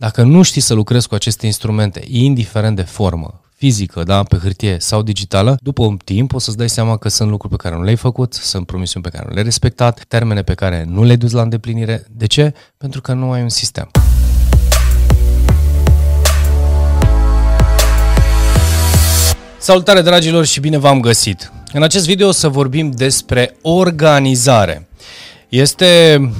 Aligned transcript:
dacă 0.00 0.22
nu 0.22 0.42
știi 0.42 0.60
să 0.60 0.74
lucrezi 0.74 1.08
cu 1.08 1.14
aceste 1.14 1.46
instrumente, 1.46 2.04
indiferent 2.06 2.76
de 2.76 2.82
formă, 2.82 3.40
fizică, 3.54 4.02
da, 4.02 4.22
pe 4.22 4.36
hârtie 4.36 4.76
sau 4.78 5.02
digitală, 5.02 5.58
după 5.62 5.82
un 5.84 5.96
timp 5.96 6.34
o 6.34 6.38
să-ți 6.38 6.56
dai 6.56 6.68
seama 6.68 6.96
că 6.96 7.08
sunt 7.08 7.30
lucruri 7.30 7.56
pe 7.56 7.62
care 7.62 7.76
nu 7.76 7.82
le-ai 7.82 7.96
făcut, 7.96 8.32
sunt 8.32 8.66
promisiuni 8.66 9.04
pe 9.04 9.10
care 9.10 9.24
nu 9.26 9.32
le-ai 9.32 9.44
respectat, 9.44 10.04
termene 10.08 10.42
pe 10.42 10.54
care 10.54 10.84
nu 10.88 11.02
le-ai 11.02 11.16
dus 11.16 11.32
la 11.32 11.42
îndeplinire. 11.42 12.04
De 12.10 12.26
ce? 12.26 12.54
Pentru 12.76 13.00
că 13.00 13.12
nu 13.12 13.30
ai 13.30 13.42
un 13.42 13.48
sistem. 13.48 13.90
Salutare 19.58 20.00
dragilor 20.00 20.44
și 20.44 20.60
bine 20.60 20.78
v-am 20.78 21.00
găsit! 21.00 21.52
În 21.72 21.82
acest 21.82 22.06
video 22.06 22.28
o 22.28 22.32
să 22.32 22.48
vorbim 22.48 22.90
despre 22.90 23.56
organizare. 23.62 24.88
Este, 25.48 26.18
uh, 26.20 26.30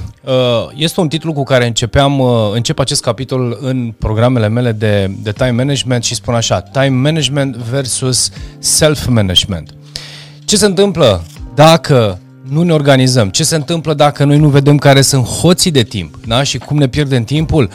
este 0.75 0.99
un 0.99 1.07
titlu 1.07 1.33
cu 1.33 1.43
care 1.43 1.65
începeam, 1.65 2.19
uh, 2.19 2.29
încep 2.53 2.79
acest 2.79 3.01
capitol 3.01 3.57
în 3.61 3.93
programele 3.97 4.47
mele 4.47 4.71
de, 4.71 5.11
de 5.21 5.31
time 5.31 5.51
management 5.51 6.03
și 6.03 6.15
spun 6.15 6.33
așa, 6.33 6.61
time 6.61 6.87
management 6.87 7.55
versus 7.55 8.29
self-management. 8.59 9.73
Ce 10.45 10.57
se 10.57 10.65
întâmplă 10.65 11.23
dacă 11.55 12.19
nu 12.49 12.63
ne 12.63 12.73
organizăm? 12.73 13.29
Ce 13.29 13.43
se 13.43 13.55
întâmplă 13.55 13.93
dacă 13.93 14.23
noi 14.23 14.37
nu 14.37 14.47
vedem 14.47 14.77
care 14.77 15.01
sunt 15.01 15.25
hoții 15.25 15.71
de 15.71 15.83
timp 15.83 16.15
da? 16.25 16.43
și 16.43 16.57
cum 16.57 16.77
ne 16.77 16.87
pierdem 16.87 17.23
timpul? 17.23 17.69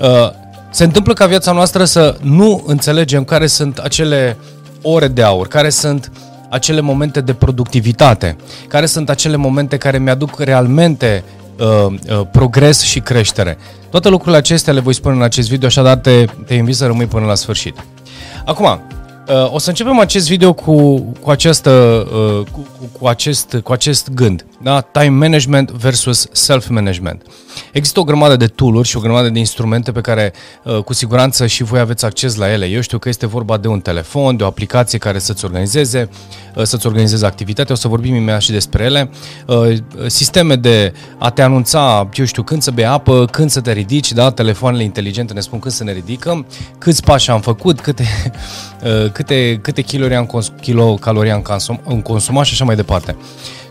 Uh, 0.00 0.30
se 0.70 0.84
întâmplă 0.84 1.12
ca 1.12 1.26
viața 1.26 1.52
noastră 1.52 1.84
să 1.84 2.16
nu 2.20 2.62
înțelegem 2.66 3.24
care 3.24 3.46
sunt 3.46 3.78
acele 3.78 4.36
ore 4.82 5.08
de 5.08 5.22
aur, 5.22 5.48
care 5.48 5.70
sunt 5.70 6.10
uh, 6.14 6.28
acele 6.48 6.80
momente 6.80 7.20
de 7.20 7.34
productivitate, 7.34 8.36
care 8.68 8.86
sunt 8.86 9.10
acele 9.10 9.36
momente 9.36 9.76
care 9.76 9.98
mi-aduc 9.98 10.40
realmente 10.40 11.24
uh, 11.58 11.86
uh, 11.86 12.26
progres 12.32 12.80
și 12.80 13.00
creștere. 13.00 13.58
Toate 13.90 14.08
lucrurile 14.08 14.36
acestea 14.36 14.72
le 14.72 14.80
voi 14.80 14.94
spune 14.94 15.14
în 15.14 15.22
acest 15.22 15.48
video, 15.48 15.66
așadar 15.66 15.96
te, 15.96 16.24
te 16.46 16.54
invit 16.54 16.74
să 16.74 16.86
rămâi 16.86 17.06
până 17.06 17.26
la 17.26 17.34
sfârșit. 17.34 17.76
Acum, 18.44 18.80
uh, 19.28 19.52
o 19.52 19.58
să 19.58 19.68
începem 19.68 19.98
acest 19.98 20.28
video 20.28 20.52
cu, 20.52 20.98
cu, 21.20 21.30
această, 21.30 21.70
uh, 22.12 22.46
cu, 22.52 22.66
cu, 22.98 23.06
acest, 23.06 23.60
cu 23.62 23.72
acest 23.72 24.10
gând. 24.10 24.46
Da? 24.62 24.80
Time 24.80 25.08
management 25.08 25.70
versus 25.70 26.28
self-management. 26.32 27.22
Există 27.72 28.00
o 28.00 28.04
grămadă 28.04 28.36
de 28.36 28.46
tooluri 28.46 28.88
și 28.88 28.96
o 28.96 29.00
grămadă 29.00 29.28
de 29.28 29.38
instrumente 29.38 29.92
pe 29.92 30.00
care 30.00 30.32
uh, 30.62 30.78
cu 30.78 30.92
siguranță 30.92 31.46
și 31.46 31.62
voi 31.62 31.80
aveți 31.80 32.04
acces 32.04 32.34
la 32.34 32.52
ele. 32.52 32.66
Eu 32.66 32.80
știu 32.80 32.98
că 32.98 33.08
este 33.08 33.26
vorba 33.26 33.56
de 33.56 33.68
un 33.68 33.80
telefon, 33.80 34.36
de 34.36 34.42
o 34.42 34.46
aplicație 34.46 34.98
care 34.98 35.18
să-ți 35.18 35.44
organizeze, 35.44 36.08
uh, 36.54 36.62
să-ți 36.62 36.86
organizeze 36.86 37.26
activitatea. 37.26 37.74
O 37.74 37.78
să 37.78 37.88
vorbim 37.88 38.14
imediat 38.14 38.40
și 38.40 38.50
despre 38.50 38.84
ele. 38.84 39.10
Uh, 39.46 39.76
sisteme 40.06 40.56
de 40.56 40.92
a 41.18 41.30
te 41.30 41.42
anunța, 41.42 42.08
eu 42.14 42.24
știu, 42.24 42.42
când 42.42 42.62
să 42.62 42.70
bei 42.70 42.86
apă, 42.86 43.24
când 43.30 43.50
să 43.50 43.60
te 43.60 43.72
ridici, 43.72 44.12
da? 44.12 44.30
telefoanele 44.30 44.82
inteligente 44.82 45.32
ne 45.32 45.40
spun 45.40 45.58
când 45.58 45.74
să 45.74 45.84
ne 45.84 45.92
ridicăm, 45.92 46.46
câți 46.78 47.02
pași 47.02 47.30
am 47.30 47.40
făcut, 47.40 47.80
câte, 47.80 48.04
câte, 49.12 49.58
câte 49.62 49.82
kilori 49.82 50.14
am, 50.14 50.26
cons- 50.26 50.52
kilocalorii 50.60 51.30
am, 51.30 51.40
consum, 51.40 51.80
am 51.88 52.00
consumat 52.00 52.44
și 52.44 52.52
așa 52.52 52.64
mai 52.64 52.76
departe. 52.76 53.16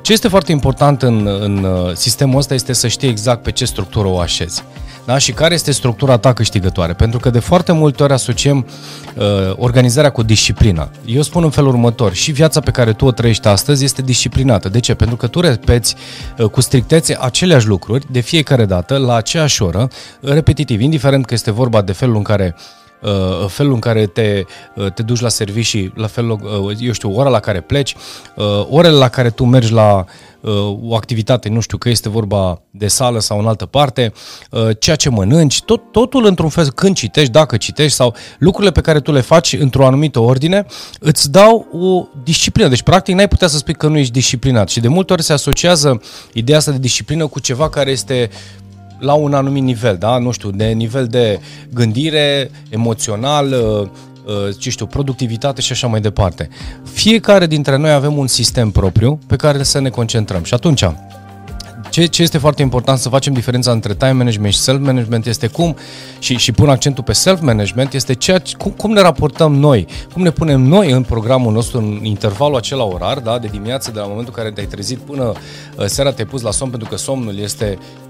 Ce 0.01 0.13
este 0.13 0.27
foarte 0.27 0.51
important 0.51 1.01
în, 1.01 1.27
în 1.41 1.63
uh, 1.63 1.95
sistemul 1.95 2.37
ăsta 2.37 2.53
este 2.53 2.73
să 2.73 2.87
știi 2.87 3.09
exact 3.09 3.43
pe 3.43 3.51
ce 3.51 3.65
structură 3.65 4.07
o 4.07 4.19
așezi. 4.19 4.63
Da? 5.05 5.17
Și 5.17 5.31
care 5.31 5.53
este 5.53 5.71
structura 5.71 6.17
ta 6.17 6.33
câștigătoare? 6.33 6.93
Pentru 6.93 7.19
că 7.19 7.29
de 7.29 7.39
foarte 7.39 7.71
multe 7.71 8.03
ori 8.03 8.13
asociem 8.13 8.65
uh, 9.15 9.23
organizarea 9.55 10.09
cu 10.09 10.23
disciplina. 10.23 10.89
Eu 11.05 11.21
spun 11.21 11.43
în 11.43 11.49
felul 11.49 11.69
următor, 11.69 12.13
și 12.13 12.31
viața 12.31 12.59
pe 12.59 12.71
care 12.71 12.93
tu 12.93 13.05
o 13.05 13.11
trăiești 13.11 13.47
astăzi 13.47 13.83
este 13.83 14.01
disciplinată. 14.01 14.69
De 14.69 14.79
ce? 14.79 14.93
Pentru 14.93 15.15
că 15.15 15.27
tu 15.27 15.39
repeți 15.39 15.95
uh, 16.37 16.45
cu 16.45 16.61
strictețe 16.61 17.17
aceleași 17.19 17.67
lucruri 17.67 18.05
de 18.11 18.19
fiecare 18.19 18.65
dată, 18.65 18.97
la 18.97 19.15
aceeași 19.15 19.63
oră, 19.63 19.89
repetitiv, 20.21 20.81
indiferent 20.81 21.25
că 21.25 21.33
este 21.33 21.51
vorba 21.51 21.81
de 21.81 21.91
felul 21.91 22.15
în 22.15 22.23
care 22.23 22.55
uh, 22.57 22.86
felul 23.47 23.73
în 23.73 23.79
care 23.79 24.05
te, 24.05 24.43
uh, 24.75 24.91
te 24.91 25.01
duci 25.01 25.19
la 25.19 25.29
servicii, 25.29 25.91
la 25.95 26.07
felul, 26.07 26.39
uh, 26.67 26.75
eu 26.79 26.91
știu, 26.91 27.17
ora 27.17 27.29
la 27.29 27.39
care 27.39 27.61
pleci, 27.61 27.95
uh, 28.35 28.45
orele 28.69 28.95
la 28.95 29.09
care 29.09 29.29
tu 29.29 29.45
mergi 29.45 29.73
la 29.73 30.05
uh, 30.41 30.77
o 30.83 30.95
activitate, 30.95 31.49
nu 31.49 31.59
știu 31.59 31.77
că 31.77 31.89
este 31.89 32.09
vorba 32.09 32.61
de 32.71 32.87
sală 32.87 33.19
sau 33.19 33.39
în 33.39 33.47
altă 33.47 33.65
parte, 33.65 34.13
uh, 34.51 34.69
ceea 34.79 34.95
ce 34.95 35.09
mănânci, 35.09 35.63
tot, 35.63 35.91
totul 35.91 36.25
într-un 36.25 36.49
fel, 36.49 36.71
când 36.71 36.95
citești, 36.95 37.31
dacă 37.31 37.57
citești 37.57 37.95
sau 37.95 38.15
lucrurile 38.39 38.71
pe 38.71 38.81
care 38.81 38.99
tu 38.99 39.11
le 39.11 39.21
faci 39.21 39.53
într-o 39.53 39.85
anumită 39.85 40.19
ordine, 40.19 40.65
îți 40.99 41.31
dau 41.31 41.67
o 41.71 42.05
disciplină. 42.23 42.67
Deci, 42.67 42.81
practic, 42.81 43.15
n-ai 43.15 43.27
putea 43.27 43.47
să 43.47 43.57
spui 43.57 43.73
că 43.73 43.87
nu 43.87 43.97
ești 43.97 44.11
disciplinat 44.11 44.69
și 44.69 44.79
de 44.79 44.87
multe 44.87 45.13
ori 45.13 45.23
se 45.23 45.33
asociază 45.33 46.01
ideea 46.33 46.57
asta 46.57 46.71
de 46.71 46.77
disciplină 46.77 47.27
cu 47.27 47.39
ceva 47.39 47.69
care 47.69 47.91
este 47.91 48.29
la 48.99 49.13
un 49.13 49.33
anumit 49.33 49.63
nivel, 49.63 49.97
da? 49.97 50.17
Nu 50.17 50.31
știu, 50.31 50.51
de 50.51 50.65
nivel 50.65 51.05
de 51.05 51.39
gândire, 51.73 52.51
emoțional, 52.69 53.51
uh, 53.51 53.87
uh, 54.27 54.55
ce 54.59 54.69
știu, 54.69 54.85
productivitate 54.85 55.61
și 55.61 55.71
așa 55.71 55.87
mai 55.87 56.01
departe. 56.01 56.49
Fiecare 56.83 57.47
dintre 57.47 57.77
noi 57.77 57.91
avem 57.91 58.17
un 58.17 58.27
sistem 58.27 58.71
propriu 58.71 59.19
pe 59.27 59.35
care 59.35 59.63
să 59.63 59.79
ne 59.79 59.89
concentrăm. 59.89 60.43
Și 60.43 60.53
atunci, 60.53 60.83
ce, 61.89 62.05
ce 62.05 62.21
este 62.21 62.37
foarte 62.37 62.61
important 62.61 62.99
să 62.99 63.09
facem 63.09 63.33
diferența 63.33 63.71
între 63.71 63.93
time 63.93 64.11
management 64.11 64.53
și 64.53 64.59
self-management 64.59 65.25
este 65.25 65.47
cum, 65.47 65.75
și, 66.19 66.37
și 66.37 66.51
pun 66.51 66.69
accentul 66.69 67.03
pe 67.03 67.13
self-management, 67.13 67.93
este 67.93 68.13
ceea, 68.13 68.41
cum, 68.57 68.71
cum 68.71 68.91
ne 68.91 69.01
raportăm 69.01 69.55
noi, 69.55 69.87
cum 70.13 70.21
ne 70.21 70.29
punem 70.29 70.61
noi 70.61 70.91
în 70.91 71.03
programul 71.03 71.53
nostru, 71.53 71.77
în 71.77 71.99
intervalul 72.03 72.55
acela 72.55 72.83
orar, 72.83 73.19
da, 73.19 73.39
de 73.39 73.47
dimineață, 73.47 73.91
de 73.91 73.99
la 73.99 74.05
momentul 74.05 74.33
în 74.35 74.43
care 74.43 74.53
te-ai 74.53 74.67
trezit 74.67 74.97
până 74.97 75.23
uh, 75.23 75.85
seara 75.85 76.11
te-ai 76.11 76.27
pus 76.27 76.41
la 76.41 76.51
somn, 76.51 76.71
pentru 76.71 76.89
că 76.89 76.95
somnul 76.95 77.37
este 77.37 77.77
Uh, 77.77 78.06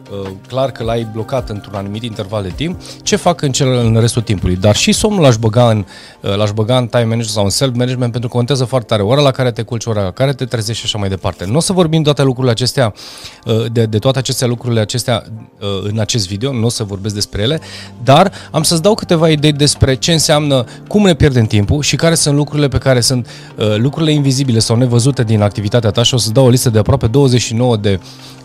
clar 0.47 0.71
că 0.71 0.83
l-ai 0.83 1.07
blocat 1.13 1.49
într-un 1.49 1.75
anumit 1.75 2.03
interval 2.03 2.43
de 2.43 2.51
timp, 2.55 2.79
ce 3.03 3.15
fac 3.15 3.41
în, 3.41 3.51
cel, 3.51 3.67
în 3.67 3.97
restul 3.99 4.21
timpului. 4.21 4.55
Dar 4.55 4.75
și 4.75 4.91
somnul 4.91 5.21
l-aș 5.21 5.35
băga 5.35 5.69
în, 5.69 5.85
uh, 6.21 6.35
l-aș 6.35 6.51
băga 6.51 6.77
în 6.77 6.87
time 6.87 7.03
management 7.03 7.29
sau 7.29 7.43
în 7.43 7.49
self-management 7.49 8.11
pentru 8.11 8.29
că 8.29 8.35
contează 8.35 8.65
foarte 8.65 8.87
tare 8.87 9.01
ora 9.01 9.21
la 9.21 9.31
care 9.31 9.51
te 9.51 9.61
culci, 9.61 9.85
ora 9.85 10.03
la 10.03 10.11
care 10.11 10.33
te 10.33 10.45
trezești 10.45 10.79
și 10.79 10.85
așa 10.85 10.97
mai 10.97 11.09
departe. 11.09 11.45
Nu 11.45 11.55
o 11.55 11.59
să 11.59 11.73
vorbim 11.73 12.03
toate 12.03 12.23
lucrurile 12.23 12.51
acestea, 12.51 12.93
uh, 13.45 13.65
de, 13.71 13.85
de 13.85 13.97
toate 13.97 14.19
acestea 14.19 14.47
lucrurile 14.47 14.79
acestea 14.79 15.23
în 15.83 15.99
acest 15.99 16.27
video, 16.27 16.53
nu 16.53 16.65
o 16.65 16.69
să 16.69 16.83
vorbesc 16.83 17.13
despre 17.13 17.41
ele, 17.41 17.59
dar 18.03 18.31
am 18.51 18.63
să-ți 18.63 18.81
dau 18.81 18.93
câteva 18.93 19.29
idei 19.29 19.51
despre 19.51 19.95
ce 19.95 20.11
înseamnă, 20.11 20.65
cum 20.87 21.03
ne 21.03 21.13
pierdem 21.13 21.45
timpul 21.45 21.81
și 21.81 21.95
care 21.95 22.15
sunt 22.15 22.35
lucrurile 22.35 22.67
pe 22.67 22.77
care 22.77 22.99
sunt 22.99 23.27
lucrurile 23.75 24.11
invizibile 24.11 24.59
sau 24.59 24.75
nevăzute 24.75 25.23
din 25.23 25.41
activitatea 25.41 25.91
ta 25.91 26.03
și 26.03 26.13
o 26.13 26.17
să 26.17 26.31
dau 26.31 26.45
o 26.45 26.49
listă 26.49 26.69
de 26.69 26.79
aproape 26.79 27.07
29 27.07 27.77
de 27.77 27.99
Uh, 27.99 28.36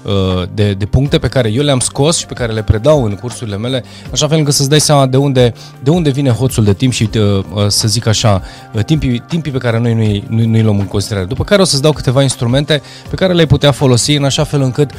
de, 0.55 0.73
de 0.73 0.85
puncte 0.85 1.19
pe 1.19 1.29
care 1.29 1.51
eu 1.51 1.63
le-am 1.63 1.79
scos 1.79 2.19
și 2.19 2.27
pe 2.27 2.35
care 2.35 2.53
le 2.53 2.63
predau 2.63 3.05
în 3.05 3.15
cursurile 3.15 3.57
mele, 3.57 3.85
așa 4.13 4.29
fel 4.29 4.39
încât 4.39 4.55
să-ți 4.55 4.69
dai 4.69 4.81
seama 4.81 5.07
de 5.07 5.17
unde, 5.17 5.55
de 5.83 5.91
unde 5.91 6.11
vine 6.11 6.31
hoțul 6.31 6.65
de 6.65 6.73
timp 6.73 6.93
și, 6.93 7.11
uh, 7.15 7.45
uh, 7.55 7.67
să 7.67 7.89
zic 7.89 8.07
așa, 8.07 8.43
timpii, 8.87 9.19
timpii 9.19 9.53
pe 9.53 9.59
care 9.59 9.79
noi 9.79 9.95
nu-i, 9.95 10.25
nu, 10.29 10.45
nu-i 10.45 10.63
luăm 10.63 10.79
în 10.79 10.87
considerare. 10.87 11.27
După 11.27 11.45
care 11.45 11.63
o 11.63 11.65
să-ți 11.65 11.83
dau 11.83 11.93
câteva 11.93 12.23
instrumente 12.23 12.83
pe 13.11 13.17
care 13.17 13.33
le-ai 13.33 13.47
putea 13.47 13.71
folosi 13.71 14.13
în 14.13 14.25
așa 14.25 14.45
fel 14.45 14.63
încât 14.63 14.91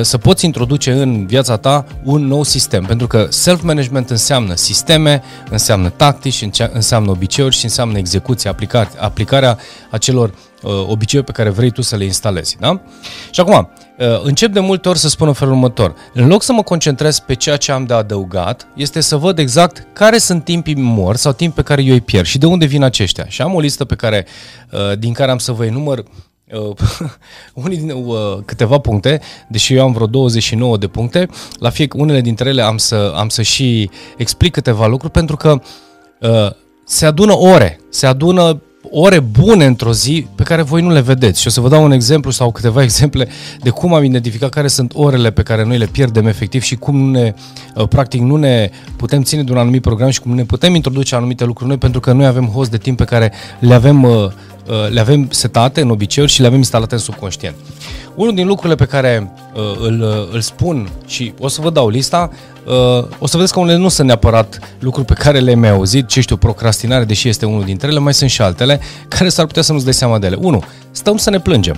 să 0.00 0.18
poți 0.18 0.44
introduce 0.44 0.92
în 0.92 1.26
viața 1.26 1.56
ta 1.56 1.84
un 2.02 2.26
nou 2.26 2.42
sistem. 2.42 2.84
Pentru 2.84 3.06
că 3.06 3.26
self-management 3.30 4.10
înseamnă 4.10 4.54
sisteme, 4.54 5.22
înseamnă 5.50 5.88
tactici, 5.88 6.48
înseamnă 6.72 7.10
obiceiuri 7.10 7.54
și 7.54 7.64
înseamnă 7.64 7.98
execuție, 7.98 8.50
aplicarea, 8.50 8.90
aplicarea 8.98 9.58
acelor 9.90 10.28
uh, 10.28 10.34
obiceiuri 10.62 11.32
pe 11.32 11.36
care 11.36 11.50
vrei 11.50 11.70
tu 11.70 11.82
să 11.82 11.96
le 11.96 12.04
instalezi. 12.04 12.56
Da? 12.60 12.80
Și 13.30 13.40
acum, 13.40 13.70
uh, 13.98 14.06
încep 14.22 14.52
de 14.52 14.60
multe 14.60 14.88
ori 14.88 14.98
să 14.98 15.08
spun 15.08 15.26
în 15.26 15.32
felul 15.32 15.52
următor. 15.52 15.94
În 16.12 16.26
loc 16.26 16.42
să 16.42 16.52
mă 16.52 16.62
concentrez 16.62 17.18
pe 17.18 17.34
ceea 17.34 17.56
ce 17.56 17.72
am 17.72 17.84
de 17.84 17.94
adăugat, 17.94 18.68
este 18.74 19.00
să 19.00 19.16
văd 19.16 19.38
exact 19.38 19.86
care 19.92 20.18
sunt 20.18 20.44
timpii 20.44 20.74
mor 20.74 21.16
sau 21.16 21.32
timp 21.32 21.54
pe 21.54 21.62
care 21.62 21.82
eu 21.82 21.92
îi 21.92 22.00
pierd 22.00 22.26
și 22.26 22.38
de 22.38 22.46
unde 22.46 22.66
vin 22.66 22.82
aceștia. 22.82 23.24
Și 23.28 23.42
am 23.42 23.54
o 23.54 23.60
listă 23.60 23.84
pe 23.84 23.94
care, 23.94 24.26
uh, 24.72 24.98
din 24.98 25.12
care 25.12 25.30
am 25.30 25.38
să 25.38 25.52
vă 25.52 25.64
enumăr 25.64 26.02
Uh, 26.54 26.76
unii 27.64 27.76
din, 27.76 27.90
uh, 27.90 28.38
câteva 28.44 28.78
puncte, 28.78 29.20
deși 29.48 29.74
eu 29.74 29.84
am 29.84 29.92
vreo 29.92 30.06
29 30.06 30.76
de 30.76 30.86
puncte, 30.86 31.28
la 31.58 31.70
fie 31.70 31.86
unele 31.96 32.20
dintre 32.20 32.48
ele 32.48 32.62
am 32.62 32.76
să, 32.76 33.12
am 33.16 33.28
să 33.28 33.42
și 33.42 33.90
explic 34.16 34.52
câteva 34.52 34.86
lucruri 34.86 35.12
pentru 35.12 35.36
că 35.36 35.60
uh, 36.20 36.50
se 36.84 37.06
adună 37.06 37.36
ore, 37.36 37.80
se 37.90 38.06
adună 38.06 38.62
ore 38.90 39.20
bune 39.20 39.64
într-o 39.64 39.92
zi 39.92 40.26
pe 40.34 40.42
care 40.42 40.62
voi 40.62 40.82
nu 40.82 40.90
le 40.90 41.00
vedeți. 41.00 41.40
Și 41.40 41.46
o 41.46 41.50
să 41.50 41.60
vă 41.60 41.68
dau 41.68 41.84
un 41.84 41.92
exemplu 41.92 42.30
sau 42.30 42.52
câteva 42.52 42.82
exemple 42.88 43.28
de 43.60 43.70
cum 43.70 43.94
am 43.94 44.04
identificat 44.04 44.50
care 44.50 44.68
sunt 44.68 44.92
orele 44.94 45.30
pe 45.30 45.42
care 45.42 45.64
noi 45.64 45.78
le 45.78 45.86
pierdem 45.86 46.26
efectiv 46.26 46.62
și 46.62 46.76
cum 46.76 46.96
nu 46.96 47.10
ne, 47.10 47.34
uh, 47.74 47.88
practic 47.88 48.20
nu 48.20 48.36
ne 48.36 48.70
putem 48.96 49.22
ține 49.22 49.42
de 49.42 49.52
un 49.52 49.58
anumit 49.58 49.82
program 49.82 50.10
și 50.10 50.20
cum 50.20 50.34
ne 50.34 50.44
putem 50.44 50.74
introduce 50.74 51.14
anumite 51.14 51.44
lucruri 51.44 51.68
noi 51.68 51.78
pentru 51.78 52.00
că 52.00 52.12
noi 52.12 52.26
avem 52.26 52.46
host 52.46 52.70
de 52.70 52.78
timp 52.78 52.96
pe 52.96 53.04
care 53.04 53.32
le 53.60 53.74
avem, 53.74 54.02
uh, 54.02 54.10
uh, 54.12 54.90
le 54.90 55.00
avem 55.00 55.28
setate 55.30 55.80
în 55.80 55.90
obiceiuri 55.90 56.32
și 56.32 56.40
le 56.40 56.46
avem 56.46 56.58
instalate 56.58 56.94
în 56.94 57.00
subconștient. 57.00 57.54
Unul 58.16 58.34
din 58.34 58.46
lucrurile 58.46 58.74
pe 58.74 58.84
care 58.84 59.32
uh, 59.54 59.62
îl, 59.80 60.28
îl 60.32 60.40
spun 60.40 60.88
și 61.06 61.34
o 61.38 61.48
să 61.48 61.60
vă 61.60 61.70
dau 61.70 61.88
lista, 61.88 62.30
uh, 62.66 63.04
o 63.18 63.26
să 63.26 63.36
vedeți 63.36 63.52
că 63.52 63.60
unele 63.60 63.78
nu 63.78 63.88
sunt 63.88 64.06
neapărat 64.06 64.58
lucruri 64.78 65.06
pe 65.06 65.14
care 65.14 65.38
le-ai 65.38 65.54
mai 65.54 65.70
auzit, 65.70 66.06
ce 66.06 66.20
știu, 66.20 66.36
procrastinare, 66.36 67.04
deși 67.04 67.28
este 67.28 67.46
unul 67.46 67.64
dintre 67.64 67.88
ele, 67.88 67.98
mai 67.98 68.14
sunt 68.14 68.30
și 68.30 68.42
altele 68.42 68.80
care 69.08 69.28
s-ar 69.28 69.46
putea 69.46 69.62
să 69.62 69.72
nu-ți 69.72 69.84
dai 69.84 69.94
seama 69.94 70.18
de 70.18 70.26
ele. 70.26 70.36
1. 70.40 70.62
Stăm 70.90 71.16
să 71.16 71.30
ne 71.30 71.40
plângem. 71.40 71.76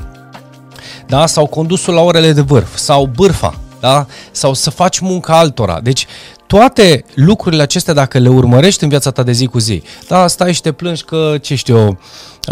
Da? 1.06 1.26
Sau 1.26 1.46
condusul 1.46 1.94
la 1.94 2.00
orele 2.00 2.32
de 2.32 2.40
vârf, 2.40 2.76
sau 2.76 3.06
bârfa, 3.06 3.54
da? 3.80 4.06
sau 4.30 4.54
să 4.54 4.70
faci 4.70 4.98
munca 4.98 5.38
altora. 5.38 5.80
Deci 5.80 6.06
toate 6.48 7.04
lucrurile 7.14 7.62
acestea, 7.62 7.94
dacă 7.94 8.18
le 8.18 8.28
urmărești 8.28 8.82
în 8.82 8.88
viața 8.88 9.10
ta 9.10 9.22
de 9.22 9.32
zi 9.32 9.46
cu 9.46 9.58
zi, 9.58 9.82
da, 10.08 10.26
stai 10.26 10.52
și 10.52 10.60
te 10.60 10.72
plângi 10.72 11.04
că, 11.04 11.34
ce 11.40 11.54
știu 11.54 11.76
eu, 11.76 11.98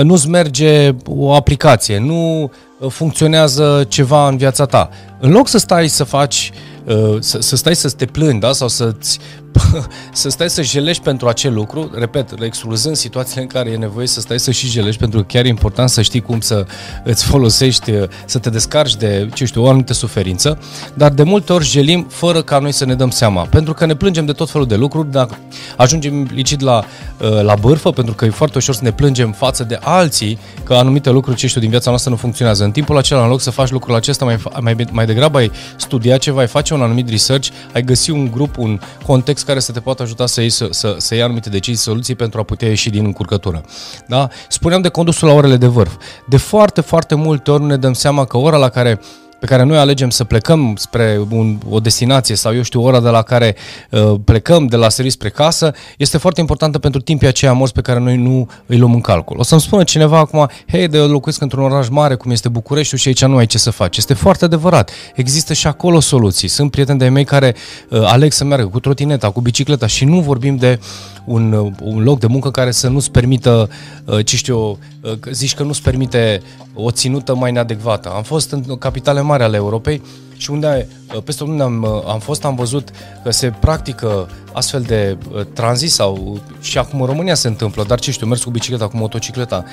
nu-ți 0.02 0.28
merge 0.28 0.94
o 1.06 1.34
aplicație, 1.34 1.98
nu 1.98 2.50
funcționează 2.88 3.84
ceva 3.88 4.28
în 4.28 4.36
viața 4.36 4.64
ta. 4.64 4.88
În 5.20 5.30
loc 5.30 5.48
să 5.48 5.58
stai 5.58 5.88
să 5.88 6.04
faci, 6.04 6.52
uh, 6.84 7.16
să, 7.18 7.40
să 7.40 7.56
stai 7.56 7.76
să 7.76 7.88
te 7.88 8.04
plângi, 8.04 8.38
da? 8.38 8.52
sau 8.52 8.68
să-ți 8.68 9.18
să 10.12 10.28
stai 10.28 10.50
să 10.50 10.62
jelești 10.62 11.02
pentru 11.02 11.28
acel 11.28 11.54
lucru, 11.54 11.90
repet, 11.94 12.42
excluzând 12.42 12.96
situațiile 12.96 13.42
în 13.42 13.46
care 13.46 13.70
e 13.70 13.76
nevoie 13.76 14.06
să 14.06 14.20
stai 14.20 14.40
să 14.40 14.50
și 14.50 14.68
jelești, 14.68 15.00
pentru 15.00 15.18
că 15.18 15.24
chiar 15.28 15.44
e 15.44 15.48
important 15.48 15.88
să 15.88 16.02
știi 16.02 16.20
cum 16.20 16.40
să 16.40 16.66
îți 17.04 17.24
folosești, 17.24 17.92
să 18.24 18.38
te 18.38 18.50
descarci 18.50 18.96
de, 18.96 19.28
ce 19.34 19.44
știu, 19.44 19.62
o 19.62 19.68
anumită 19.68 19.92
suferință, 19.92 20.58
dar 20.94 21.12
de 21.12 21.22
multe 21.22 21.52
ori 21.52 21.64
jelim 21.64 22.06
fără 22.08 22.42
ca 22.42 22.58
noi 22.58 22.72
să 22.72 22.84
ne 22.84 22.94
dăm 22.94 23.10
seama, 23.10 23.42
pentru 23.42 23.74
că 23.74 23.86
ne 23.86 23.94
plângem 23.94 24.24
de 24.24 24.32
tot 24.32 24.50
felul 24.50 24.66
de 24.66 24.76
lucruri, 24.76 25.10
dacă 25.10 25.38
ajungem 25.76 26.28
licit 26.32 26.60
la, 26.60 26.84
uh, 27.20 27.42
la 27.42 27.54
bârfă, 27.54 27.90
pentru 27.90 28.14
că 28.14 28.24
e 28.24 28.30
foarte 28.30 28.58
ușor 28.58 28.74
să 28.74 28.80
ne 28.82 28.92
plângem 28.92 29.32
față 29.32 29.64
de 29.64 29.78
alții 29.82 30.38
că 30.62 30.74
anumite 30.74 31.10
lucruri, 31.10 31.36
ce 31.36 31.46
știu, 31.46 31.60
din 31.60 31.70
viața 31.70 31.90
noastră 31.90 32.10
nu 32.10 32.16
funcționează. 32.16 32.64
În 32.64 32.70
timpul 32.70 32.96
acela, 32.96 33.22
în 33.22 33.28
loc 33.28 33.40
să 33.40 33.50
faci 33.50 33.70
lucrul 33.70 33.94
acesta, 33.94 34.24
mai, 34.24 34.38
mai, 34.60 34.76
mai 34.90 35.06
degrabă 35.06 35.38
ai 35.38 35.50
studia 35.76 36.16
ceva, 36.16 36.40
ai 36.40 36.46
face 36.46 36.74
un 36.74 36.82
anumit 36.82 37.08
research, 37.08 37.48
ai 37.72 37.82
găsi 37.82 38.10
un 38.10 38.30
grup, 38.30 38.58
un 38.58 38.80
context 39.06 39.44
care 39.46 39.60
să 39.60 39.72
te 39.72 39.80
poată 39.80 40.02
ajuta 40.02 40.26
să 40.26 40.40
iei, 40.40 40.50
să, 40.50 40.68
să, 40.70 40.94
să 40.98 41.14
iei 41.14 41.22
anumite 41.22 41.48
decizii, 41.48 41.82
soluții 41.82 42.14
pentru 42.14 42.40
a 42.40 42.42
putea 42.42 42.68
ieși 42.68 42.90
din 42.90 43.04
încurcătură. 43.04 43.64
Da? 44.06 44.28
Spuneam 44.48 44.80
de 44.80 44.88
condusul 44.88 45.28
la 45.28 45.34
orele 45.34 45.56
de 45.56 45.66
vârf. 45.66 45.92
De 46.26 46.36
foarte, 46.36 46.80
foarte 46.80 47.14
multe 47.14 47.50
ori 47.50 47.60
nu 47.62 47.66
ne 47.66 47.76
dăm 47.76 47.92
seama 47.92 48.24
că 48.24 48.36
ora 48.36 48.56
la 48.56 48.68
care 48.68 49.00
pe 49.40 49.46
care 49.46 49.62
noi 49.62 49.78
alegem 49.78 50.10
să 50.10 50.24
plecăm 50.24 50.76
spre 50.76 51.20
un, 51.30 51.58
o 51.70 51.80
destinație 51.80 52.34
sau 52.34 52.54
eu 52.54 52.62
știu 52.62 52.82
ora 52.82 53.00
de 53.00 53.08
la 53.08 53.22
care 53.22 53.56
uh, 53.90 54.14
plecăm 54.24 54.66
de 54.66 54.76
la 54.76 54.88
serviciu 54.88 55.14
spre 55.14 55.28
casă, 55.28 55.74
este 55.98 56.18
foarte 56.18 56.40
importantă 56.40 56.78
pentru 56.78 57.00
timpii 57.00 57.28
aceia 57.28 57.52
morți 57.52 57.72
pe 57.72 57.80
care 57.80 57.98
noi 57.98 58.16
nu 58.16 58.48
îi 58.66 58.78
luăm 58.78 58.94
în 58.94 59.00
calcul. 59.00 59.38
O 59.38 59.42
să-mi 59.42 59.60
spună 59.60 59.84
cineva 59.84 60.18
acum, 60.18 60.48
hei, 60.68 60.88
de 60.88 60.98
eu 60.98 61.06
locuiesc 61.06 61.40
într-un 61.40 61.62
oraș 61.62 61.88
mare 61.88 62.14
cum 62.14 62.30
este 62.30 62.48
București 62.48 62.96
și 62.96 63.08
aici 63.08 63.24
nu 63.24 63.36
ai 63.36 63.46
ce 63.46 63.58
să 63.58 63.70
faci. 63.70 63.96
Este 63.96 64.14
foarte 64.14 64.44
adevărat. 64.44 64.90
Există 65.14 65.52
și 65.52 65.66
acolo 65.66 66.00
soluții. 66.00 66.48
Sunt 66.48 66.70
prieteni 66.70 66.98
de 66.98 67.08
mei 67.08 67.24
care 67.24 67.54
uh, 67.90 68.02
aleg 68.04 68.32
să 68.32 68.44
meargă 68.44 68.66
cu 68.66 68.80
trotineta, 68.80 69.30
cu 69.30 69.40
bicicleta 69.40 69.86
și 69.86 70.04
nu 70.04 70.20
vorbim 70.20 70.56
de 70.56 70.68
un, 70.68 70.78
uh, 70.78 71.15
un 71.26 72.02
loc 72.02 72.18
de 72.18 72.26
muncă 72.26 72.50
care 72.50 72.70
să 72.70 72.88
nu-ți 72.88 73.10
permită, 73.10 73.68
uh, 74.04 74.24
ce 74.24 74.36
știu 74.36 74.58
uh, 74.68 75.12
zici 75.30 75.54
că 75.54 75.62
nu-ți 75.62 75.82
permite 75.82 76.42
o 76.74 76.90
ținută 76.90 77.34
mai 77.34 77.52
neadecvată. 77.52 78.08
Am 78.08 78.22
fost 78.22 78.50
în 78.50 78.76
capitale 78.78 79.20
mari 79.20 79.42
ale 79.42 79.56
Europei 79.56 80.02
și 80.36 80.50
unde, 80.50 80.88
peste 81.24 81.44
unde 81.44 81.62
am, 81.62 81.84
am 81.84 82.18
fost, 82.18 82.44
am 82.44 82.54
văzut 82.54 82.88
că 83.22 83.30
se 83.30 83.52
practică 83.60 84.28
astfel 84.56 84.80
de 84.80 85.18
tranzit 85.52 85.90
sau 85.90 86.40
și 86.60 86.78
acum 86.78 87.00
în 87.00 87.06
România 87.06 87.34
se 87.34 87.48
întâmplă, 87.48 87.84
dar 87.84 87.98
ce 87.98 88.10
știu, 88.10 88.26
mers 88.26 88.44
cu 88.44 88.50
bicicleta, 88.50 88.88
cu 88.88 88.96
motocicleta, 88.96 89.64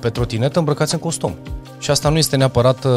pe 0.00 0.08
trotinetă, 0.08 0.58
îmbrăcați 0.58 0.94
în 0.94 1.00
costum. 1.00 1.36
Și 1.78 1.90
asta 1.90 2.08
nu 2.08 2.18
este 2.18 2.36
neapărat 2.36 2.84
uh, 2.84 2.90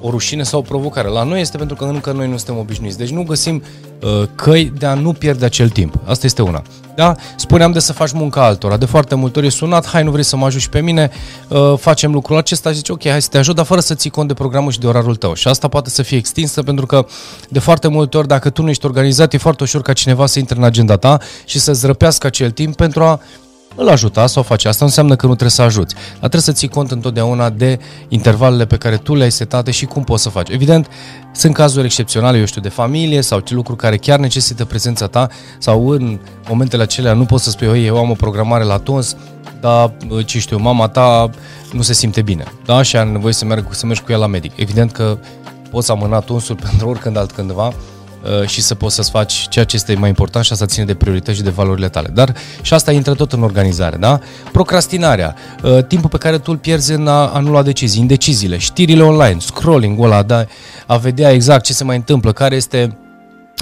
o 0.00 0.10
rușine 0.10 0.42
sau 0.42 0.58
o 0.58 0.62
provocare. 0.62 1.08
La 1.08 1.22
noi 1.22 1.40
este 1.40 1.56
pentru 1.56 1.76
că 1.76 1.84
încă 1.84 2.12
noi 2.12 2.28
nu 2.28 2.36
suntem 2.36 2.58
obișnuiți. 2.58 2.98
Deci 2.98 3.10
nu 3.10 3.22
găsim 3.22 3.62
uh, 4.02 4.28
căi 4.34 4.72
de 4.78 4.86
a 4.86 4.94
nu 4.94 5.12
pierde 5.12 5.44
acel 5.44 5.68
timp. 5.68 5.94
Asta 6.04 6.26
este 6.26 6.42
una. 6.42 6.62
Da? 6.94 7.14
Spuneam 7.36 7.72
de 7.72 7.78
să 7.78 7.92
faci 7.92 8.12
munca 8.12 8.44
altora. 8.44 8.76
De 8.76 8.84
foarte 8.84 9.14
multe 9.14 9.38
ori 9.38 9.46
e 9.46 9.50
sunat, 9.50 9.86
hai, 9.86 10.02
nu 10.02 10.10
vrei 10.10 10.24
să 10.24 10.36
mă 10.36 10.46
ajut 10.46 10.66
pe 10.66 10.80
mine, 10.80 11.10
uh, 11.48 11.74
facem 11.78 12.12
lucrul 12.12 12.36
acesta, 12.36 12.70
zice, 12.70 12.92
ok, 12.92 13.08
hai 13.08 13.22
să 13.22 13.28
te 13.28 13.38
ajut, 13.38 13.54
dar 13.54 13.64
fără 13.64 13.80
să 13.80 13.94
ții 13.94 14.10
cont 14.10 14.28
de 14.28 14.34
programul 14.34 14.70
și 14.70 14.78
de 14.78 14.86
orarul 14.86 15.16
tău. 15.16 15.34
Și 15.34 15.48
asta 15.48 15.68
poate 15.68 15.90
să 15.90 16.02
fie 16.02 16.16
extinsă 16.16 16.62
pentru 16.62 16.86
că 16.86 17.06
de 17.48 17.58
foarte 17.58 17.88
multe 17.88 18.16
ori, 18.16 18.28
dacă 18.28 18.50
tu 18.50 18.62
nu 18.62 18.68
ești 18.68 18.86
organizat, 18.86 19.32
e 19.32 19.36
foarte 19.36 19.62
ușor 19.62 19.82
ca 19.82 19.92
cineva 19.92 20.26
să 20.32 20.38
intre 20.38 20.56
în 20.56 20.64
agenda 20.64 20.96
ta 20.96 21.18
și 21.44 21.58
să-ți 21.58 21.86
răpească 21.86 22.26
acel 22.26 22.50
timp 22.50 22.76
pentru 22.76 23.02
a 23.02 23.20
îl 23.76 23.88
ajuta 23.88 24.26
sau 24.26 24.42
face 24.42 24.68
asta, 24.68 24.84
înseamnă 24.84 25.16
că 25.16 25.26
nu 25.26 25.32
trebuie 25.32 25.50
să 25.50 25.62
ajuți. 25.62 25.94
Dar 25.94 26.18
trebuie 26.18 26.40
să 26.40 26.52
ții 26.52 26.68
cont 26.68 26.90
întotdeauna 26.90 27.50
de 27.50 27.78
intervalele 28.08 28.66
pe 28.66 28.76
care 28.76 28.96
tu 28.96 29.14
le-ai 29.14 29.30
setate 29.30 29.70
și 29.70 29.84
cum 29.84 30.04
poți 30.04 30.22
să 30.22 30.28
faci. 30.28 30.48
Evident, 30.50 30.86
sunt 31.32 31.54
cazuri 31.54 31.84
excepționale, 31.84 32.38
eu 32.38 32.44
știu, 32.44 32.60
de 32.60 32.68
familie 32.68 33.20
sau 33.20 33.40
ce 33.40 33.54
lucruri 33.54 33.78
care 33.78 33.96
chiar 33.96 34.18
necesită 34.18 34.64
prezența 34.64 35.06
ta 35.06 35.28
sau 35.58 35.88
în 35.88 36.18
momentele 36.48 36.82
acelea 36.82 37.12
nu 37.12 37.24
poți 37.24 37.44
să 37.44 37.50
spui, 37.50 37.84
eu 37.84 37.98
am 37.98 38.10
o 38.10 38.14
programare 38.14 38.64
la 38.64 38.78
tons, 38.78 39.16
dar, 39.60 39.92
ce 40.24 40.38
știu, 40.38 40.58
mama 40.58 40.88
ta 40.88 41.30
nu 41.72 41.82
se 41.82 41.92
simte 41.92 42.22
bine, 42.22 42.44
da? 42.64 42.82
Și 42.82 42.96
are 42.96 43.08
nevoie 43.08 43.32
să, 43.32 43.44
merg, 43.44 43.66
să 43.70 43.86
mergi 43.86 44.02
cu 44.02 44.12
ea 44.12 44.18
la 44.18 44.26
medic. 44.26 44.52
Evident 44.56 44.92
că 44.92 45.18
poți 45.70 45.90
amâna 45.90 46.20
tonsul 46.20 46.56
pentru 46.68 46.88
oricând 46.88 47.16
altcândva, 47.16 47.66
Uh, 47.66 47.91
și 48.46 48.62
să 48.62 48.74
poți 48.74 48.94
să-ți 48.94 49.10
faci 49.10 49.46
ceea 49.48 49.64
ce 49.64 49.76
este 49.76 49.94
mai 49.94 50.08
important 50.08 50.44
și 50.44 50.52
asta 50.52 50.66
ține 50.66 50.84
de 50.84 50.94
priorități 50.94 51.36
și 51.36 51.42
de 51.42 51.50
valorile 51.50 51.88
tale. 51.88 52.08
Dar 52.14 52.34
și 52.62 52.74
asta 52.74 52.92
intră 52.92 53.14
tot 53.14 53.32
în 53.32 53.42
organizare, 53.42 53.96
da? 53.96 54.20
Procrastinarea, 54.52 55.34
uh, 55.62 55.84
timpul 55.84 56.08
pe 56.08 56.18
care 56.18 56.38
tu 56.38 56.50
îl 56.50 56.56
pierzi 56.56 56.92
în 56.92 57.06
a, 57.06 57.26
a 57.26 57.38
nu 57.38 57.50
lua 57.50 57.62
decizii, 57.62 58.00
indeciziile, 58.00 58.58
știrile 58.58 59.02
online, 59.02 59.36
scrolling-ul 59.40 60.04
ăla, 60.04 60.22
da? 60.22 60.46
a 60.86 60.96
vedea 60.96 61.30
exact 61.30 61.64
ce 61.64 61.72
se 61.72 61.84
mai 61.84 61.96
întâmplă, 61.96 62.32
care 62.32 62.54
este 62.54 62.96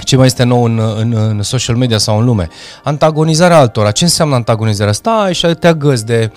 ce 0.03 0.15
mai 0.15 0.25
este 0.25 0.43
nou 0.43 0.63
în, 0.63 0.79
în, 0.97 1.13
în 1.13 1.41
social 1.41 1.75
media 1.75 1.97
sau 1.97 2.19
în 2.19 2.25
lume. 2.25 2.47
Antagonizarea 2.83 3.57
altora. 3.57 3.91
Ce 3.91 4.03
înseamnă 4.03 4.35
antagonizarea? 4.35 4.93
Stai 4.93 5.33
și 5.33 5.47
te 5.59 5.67
agăzi 5.67 6.05
de 6.05 6.31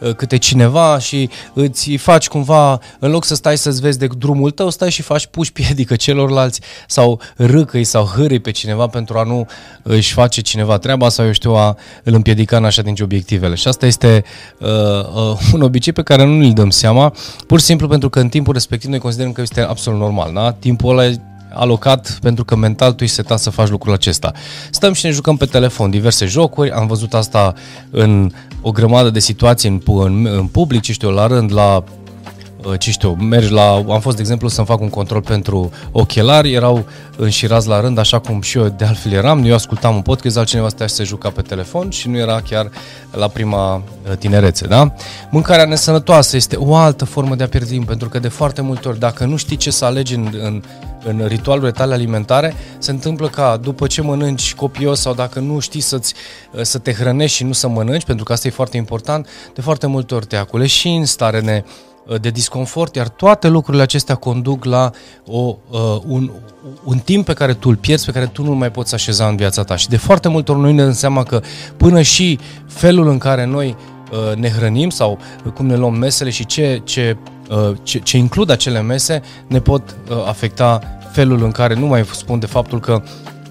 uh, 0.00 0.14
câte 0.14 0.36
cineva 0.36 0.98
și 0.98 1.30
îți 1.52 1.96
faci 1.96 2.28
cumva, 2.28 2.78
în 2.98 3.10
loc 3.10 3.24
să 3.24 3.34
stai 3.34 3.58
să-ți 3.58 3.80
vezi 3.80 3.98
de 3.98 4.06
drumul 4.18 4.50
tău, 4.50 4.70
stai 4.70 4.90
și 4.90 5.02
faci 5.02 5.26
puși 5.26 5.52
piedică 5.52 5.96
celorlalți 5.96 6.60
sau 6.86 7.20
râcăi 7.36 7.84
sau 7.84 8.04
hârâi 8.04 8.40
pe 8.40 8.50
cineva 8.50 8.86
pentru 8.86 9.18
a 9.18 9.22
nu 9.22 9.46
își 9.82 10.12
face 10.12 10.40
cineva 10.40 10.78
treaba 10.78 11.08
sau 11.08 11.26
eu 11.26 11.32
știu 11.32 11.54
a 11.54 11.76
îl 12.02 12.14
împiedica 12.14 12.56
în 12.56 12.64
așa 12.64 12.82
din 12.82 12.94
obiectivele. 13.02 13.54
Și 13.54 13.68
asta 13.68 13.86
este 13.86 14.24
uh, 14.58 14.68
uh, 14.68 15.38
un 15.52 15.62
obicei 15.62 15.92
pe 15.92 16.02
care 16.02 16.24
nu 16.24 16.44
îl 16.44 16.52
dăm 16.52 16.70
seama, 16.70 17.12
pur 17.46 17.58
și 17.58 17.64
simplu 17.64 17.88
pentru 17.88 18.08
că 18.08 18.20
în 18.20 18.28
timpul 18.28 18.52
respectiv 18.52 18.90
noi 18.90 18.98
considerăm 18.98 19.32
că 19.32 19.40
este 19.40 19.60
absolut 19.60 20.00
normal. 20.00 20.32
Da? 20.34 20.52
Timpul 20.52 20.98
ăla 20.98 21.10
alocat 21.54 22.18
pentru 22.22 22.44
că 22.44 22.56
mental 22.56 22.92
tu 22.92 23.04
ești 23.04 23.14
setat 23.14 23.38
să 23.38 23.50
faci 23.50 23.68
lucrul 23.68 23.92
acesta. 23.92 24.32
Stăm 24.70 24.92
și 24.92 25.04
ne 25.04 25.10
jucăm 25.10 25.36
pe 25.36 25.44
telefon 25.44 25.90
diverse 25.90 26.26
jocuri, 26.26 26.70
am 26.70 26.86
văzut 26.86 27.14
asta 27.14 27.54
în 27.90 28.30
o 28.60 28.70
grămadă 28.70 29.10
de 29.10 29.18
situații 29.18 29.68
în, 29.68 29.80
în, 29.86 30.26
în 30.26 30.46
public, 30.46 30.80
ce 30.80 30.92
știu, 30.92 31.10
la 31.10 31.26
rând, 31.26 31.52
la 31.52 31.84
Uh, 31.84 32.03
ce 32.78 32.90
știu, 32.90 33.14
mergi 33.14 33.52
la, 33.52 33.72
am 33.72 34.00
fost 34.00 34.16
de 34.16 34.22
exemplu 34.22 34.48
să-mi 34.48 34.66
fac 34.66 34.80
un 34.80 34.88
control 34.88 35.22
pentru 35.22 35.70
ochelari, 35.92 36.52
erau 36.52 36.84
înșirați 37.16 37.68
la 37.68 37.80
rând, 37.80 37.98
așa 37.98 38.18
cum 38.18 38.40
și 38.40 38.58
eu 38.58 38.68
de 38.68 38.84
altfel 38.84 39.12
eram, 39.12 39.44
eu 39.44 39.54
ascultam 39.54 39.94
un 39.94 40.02
podcast, 40.02 40.36
altcineva 40.36 40.68
stătea 40.68 40.86
și 40.86 40.94
se 40.94 41.04
juca 41.04 41.30
pe 41.30 41.42
telefon 41.42 41.90
și 41.90 42.08
nu 42.08 42.18
era 42.18 42.40
chiar 42.40 42.70
la 43.10 43.28
prima 43.28 43.74
uh, 43.74 44.16
tinerețe, 44.18 44.66
da? 44.66 44.94
Mâncarea 45.30 45.64
nesănătoasă 45.64 46.36
este 46.36 46.56
o 46.56 46.74
altă 46.74 47.04
formă 47.04 47.34
de 47.34 47.42
a 47.42 47.48
pierde 47.48 47.68
timp, 47.68 47.86
pentru 47.86 48.08
că 48.08 48.18
de 48.18 48.28
foarte 48.28 48.60
multe 48.60 48.88
ori, 48.88 48.98
dacă 48.98 49.24
nu 49.24 49.36
știi 49.36 49.56
ce 49.56 49.70
să 49.70 49.84
alegi 49.84 50.14
în, 50.14 50.28
în, 50.42 50.62
în 51.04 51.26
ritualurile 51.26 51.70
tale 51.70 51.94
alimentare, 51.94 52.54
se 52.78 52.90
întâmplă 52.90 53.28
ca 53.28 53.56
după 53.56 53.86
ce 53.86 54.02
mănânci 54.02 54.54
copios 54.54 55.00
sau 55.00 55.14
dacă 55.14 55.38
nu 55.38 55.58
știi 55.58 55.80
să-ți, 55.80 56.14
uh, 56.52 56.62
să 56.62 56.78
te 56.78 56.92
hrănești 56.92 57.36
și 57.36 57.44
nu 57.44 57.52
să 57.52 57.68
mănânci, 57.68 58.04
pentru 58.04 58.24
că 58.24 58.32
asta 58.32 58.48
e 58.48 58.50
foarte 58.50 58.76
important, 58.76 59.28
de 59.54 59.60
foarte 59.60 59.86
multe 59.86 60.14
ori 60.14 60.26
te 60.26 60.36
aculești 60.36 60.78
și 60.78 60.88
în 60.88 61.04
stare 61.04 61.40
ne, 61.40 61.62
Uh, 61.64 61.93
de 62.20 62.30
disconfort, 62.30 62.94
iar 62.94 63.08
toate 63.08 63.48
lucrurile 63.48 63.82
acestea 63.82 64.14
conduc 64.14 64.64
la 64.64 64.90
o, 65.26 65.56
uh, 65.70 65.78
un, 66.06 66.30
un 66.84 66.98
timp 66.98 67.24
pe 67.24 67.32
care 67.32 67.54
tu 67.54 67.68
îl 67.68 67.76
pierzi, 67.76 68.04
pe 68.04 68.12
care 68.12 68.26
tu 68.26 68.42
nu 68.42 68.54
mai 68.54 68.70
poți 68.70 68.94
așeza 68.94 69.26
în 69.28 69.36
viața 69.36 69.62
ta. 69.62 69.76
Și 69.76 69.88
de 69.88 69.96
foarte 69.96 70.28
multe 70.28 70.52
ori 70.52 70.60
noi 70.60 70.72
ne 70.72 70.82
dăm 70.82 70.92
seama 70.92 71.22
că 71.22 71.40
până 71.76 72.02
și 72.02 72.38
felul 72.66 73.08
în 73.08 73.18
care 73.18 73.44
noi 73.44 73.76
uh, 74.12 74.36
ne 74.36 74.50
hrănim 74.50 74.90
sau 74.90 75.18
cum 75.54 75.66
ne 75.66 75.76
luăm 75.76 75.94
mesele 75.94 76.30
și 76.30 76.46
ce, 76.46 76.80
ce, 76.84 77.16
uh, 77.50 77.76
ce, 77.82 77.98
ce 77.98 78.16
includ 78.16 78.50
acele 78.50 78.82
mese 78.82 79.22
ne 79.46 79.60
pot 79.60 79.96
uh, 80.10 80.16
afecta 80.26 80.80
felul 81.12 81.42
în 81.42 81.50
care 81.50 81.74
nu 81.74 81.86
mai 81.86 82.04
spun 82.12 82.38
de 82.38 82.46
faptul 82.46 82.80
că 82.80 83.02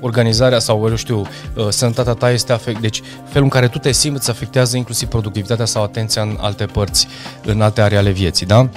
organizarea 0.04 0.60
sau, 0.60 0.88
eu 0.90 0.96
știu, 0.96 1.20
uh, 1.20 1.68
sănătatea 1.70 2.14
ta 2.14 2.32
este 2.32 2.54
afect, 2.54 2.80
deci 2.80 3.02
felul 3.26 3.44
în 3.44 3.50
care 3.50 3.68
tu 3.68 3.78
te 3.78 3.92
simți 3.92 4.30
afectează 4.30 4.78
inclusiv 4.78 5.08
productivitatea 5.08 5.66
sau 5.66 5.84
atenția 5.84 6.22
în 6.22 6.38
alte 6.42 6.66
părți, 6.66 7.08
în 7.46 7.62
alte 7.62 7.82
are 7.82 7.96
ale 7.96 8.12
vieții, 8.12 8.46
da? 8.46 8.70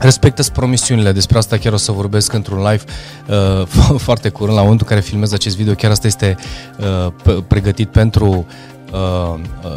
respectă 0.00 0.42
promisiunile, 0.52 1.12
despre 1.12 1.38
asta 1.38 1.56
chiar 1.56 1.72
o 1.72 1.76
să 1.76 1.92
vorbesc 1.92 2.32
într-un 2.32 2.58
live 2.58 2.82
uh, 3.28 3.66
foarte 4.06 4.28
curând, 4.28 4.56
la 4.56 4.62
momentul 4.62 4.86
în 4.88 4.96
care 4.96 5.08
filmez 5.08 5.32
acest 5.32 5.56
video, 5.56 5.74
chiar 5.74 5.90
asta 5.90 6.06
este 6.06 6.36
uh, 6.78 7.42
pregătit 7.48 7.88
pentru 7.88 8.26
Uh, 8.26 8.46
uh, 8.46 8.69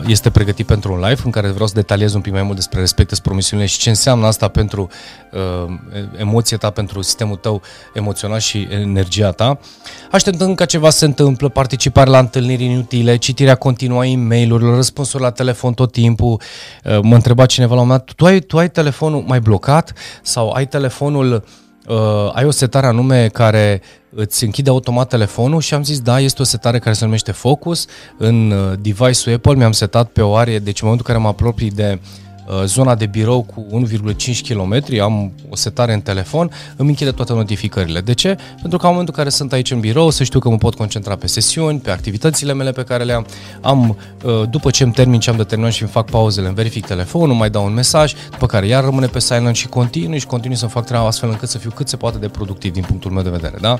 este 0.08 0.30
pregătit 0.30 0.66
pentru 0.66 0.94
un 0.94 1.00
live 1.00 1.22
în 1.26 1.32
care 1.32 1.48
vreau 1.48 1.68
să 1.68 1.74
detaliez 1.74 2.14
un 2.14 2.22
pic 2.22 2.32
mai 2.32 2.44
mult 2.44 2.56
despre 2.56 2.80
respecte 2.80 3.16
promisiunile 3.24 3.68
și 3.68 3.78
ce 3.80 3.90
înseamnă 3.90 4.26
asta 4.26 4.48
pentru 4.48 4.90
uh, 5.32 5.74
emoția 6.18 6.58
ta, 6.58 6.70
pentru 6.70 7.02
sistemul 7.02 7.36
tău 7.36 7.62
emoțional 7.94 8.40
și 8.40 8.68
energia 8.72 9.32
ta. 9.32 9.60
Așteptăm 10.12 10.56
ca 10.56 10.66
ceva 10.66 10.90
să 10.90 10.98
se 10.98 11.06
întâmplă, 11.06 11.50
participare 11.50 12.10
la 12.10 12.20
întâlniri 12.20 12.64
inutile, 12.64 13.16
citirea 13.16 13.56
continuă 13.56 14.00
a 14.00 14.06
e-mail-urilor, 14.06 14.76
răspunsuri 14.76 15.24
la 15.24 15.32
telefon 15.32 15.74
tot 15.74 15.92
timpul. 15.92 16.42
Uh, 16.84 17.00
mă 17.02 17.16
întreba 17.16 17.46
cineva 17.46 17.76
la 17.76 17.82
un 17.82 17.88
moment 17.88 18.06
dat, 18.06 18.16
tu 18.16 18.26
ai, 18.26 18.40
tu 18.40 18.58
ai 18.58 18.70
telefonul 18.70 19.24
mai 19.28 19.40
blocat 19.40 19.94
sau 20.22 20.52
ai 20.52 20.68
telefonul 20.68 21.34
uh, 21.34 21.42
ai 22.34 22.46
o 22.46 22.52
setare 22.52 22.88
anume 22.88 23.28
care 23.28 23.82
îți 24.16 24.44
închide 24.44 24.70
automat 24.70 25.08
telefonul 25.08 25.62
și 25.62 25.74
am 25.74 25.84
zis 25.84 26.00
da, 26.00 26.20
este 26.20 26.42
o 26.42 26.46
setare 26.46 26.80
care 26.80 26.96
se 26.96 27.04
numește 27.06 27.32
Focus. 27.32 27.86
În 28.18 28.52
uh, 28.52 28.74
device-ul 28.80 29.36
Apple, 29.36 29.56
mi-am 29.56 29.72
setat 29.72 30.10
pe 30.10 30.22
o 30.22 30.36
arie, 30.36 30.60
deci 30.60 30.82
în 30.82 30.88
momentul 30.88 31.06
în 31.08 31.14
care 31.14 31.26
mă 31.26 31.28
apropii 31.28 31.72
de 31.72 32.00
uh, 32.02 32.23
Uh, 32.23 32.23
zona 32.66 32.96
de 32.96 33.06
birou 33.06 33.42
cu 33.42 33.86
1,5 33.88 34.40
km, 34.48 35.02
am 35.02 35.32
o 35.50 35.56
setare 35.56 35.94
în 35.94 36.02
telefon, 36.02 36.52
îmi 36.76 36.90
închide 36.90 37.12
toate 37.12 37.34
notificările. 37.34 38.02
De 38.02 38.14
ce? 38.14 38.38
Pentru 38.62 38.78
că 38.78 38.86
în 38.86 38.92
momentul 38.92 39.14
în 39.18 39.24
care 39.24 39.30
sunt 39.30 39.54
aici 39.54 39.72
în 39.72 39.80
birou, 39.80 40.10
să 40.10 40.24
știu 40.24 40.40
că 40.40 40.50
mă 40.50 40.58
pot 40.58 40.76
concentra 40.76 41.16
pe 41.16 41.28
sesiuni, 41.28 41.80
pe 41.80 41.92
activitățile 41.92 42.54
mele 42.54 42.72
pe 42.72 42.84
care 42.84 43.04
le 43.04 43.14
am. 43.14 43.26
am 43.62 43.98
uh, 44.24 44.50
după 44.50 44.70
ce 44.70 44.84
îmi 44.84 44.94
termin 44.94 45.20
ce 45.20 45.30
am 45.30 45.36
de 45.36 45.44
terminat 45.44 45.74
și 45.74 45.82
îmi 45.82 45.92
fac 45.92 46.10
pauzele, 46.10 46.48
îmi 46.48 46.56
verific 46.56 46.86
telefonul, 46.86 47.36
mai 47.36 47.50
dau 47.50 47.66
un 47.66 47.74
mesaj, 47.74 48.14
după 48.32 48.46
care 48.46 48.68
iar 48.68 48.84
rămâne 48.84 49.08
pe 49.08 49.20
silent 49.20 49.56
și 49.56 49.68
continui 49.68 50.20
și 50.20 50.26
continui 50.26 50.58
să 50.58 50.68
fac 50.68 50.86
treaba 50.86 51.08
astfel 51.08 51.30
încât 51.30 51.50
să 51.50 51.58
fiu 51.58 51.72
cât 51.76 51.88
se 51.88 51.96
poate 51.96 52.18
de 52.18 52.28
productiv 52.28 52.74
din 52.74 52.84
punctul 52.84 53.12
meu 53.12 53.24
de 53.24 53.30
vedere. 53.30 53.58
Da? 53.62 53.80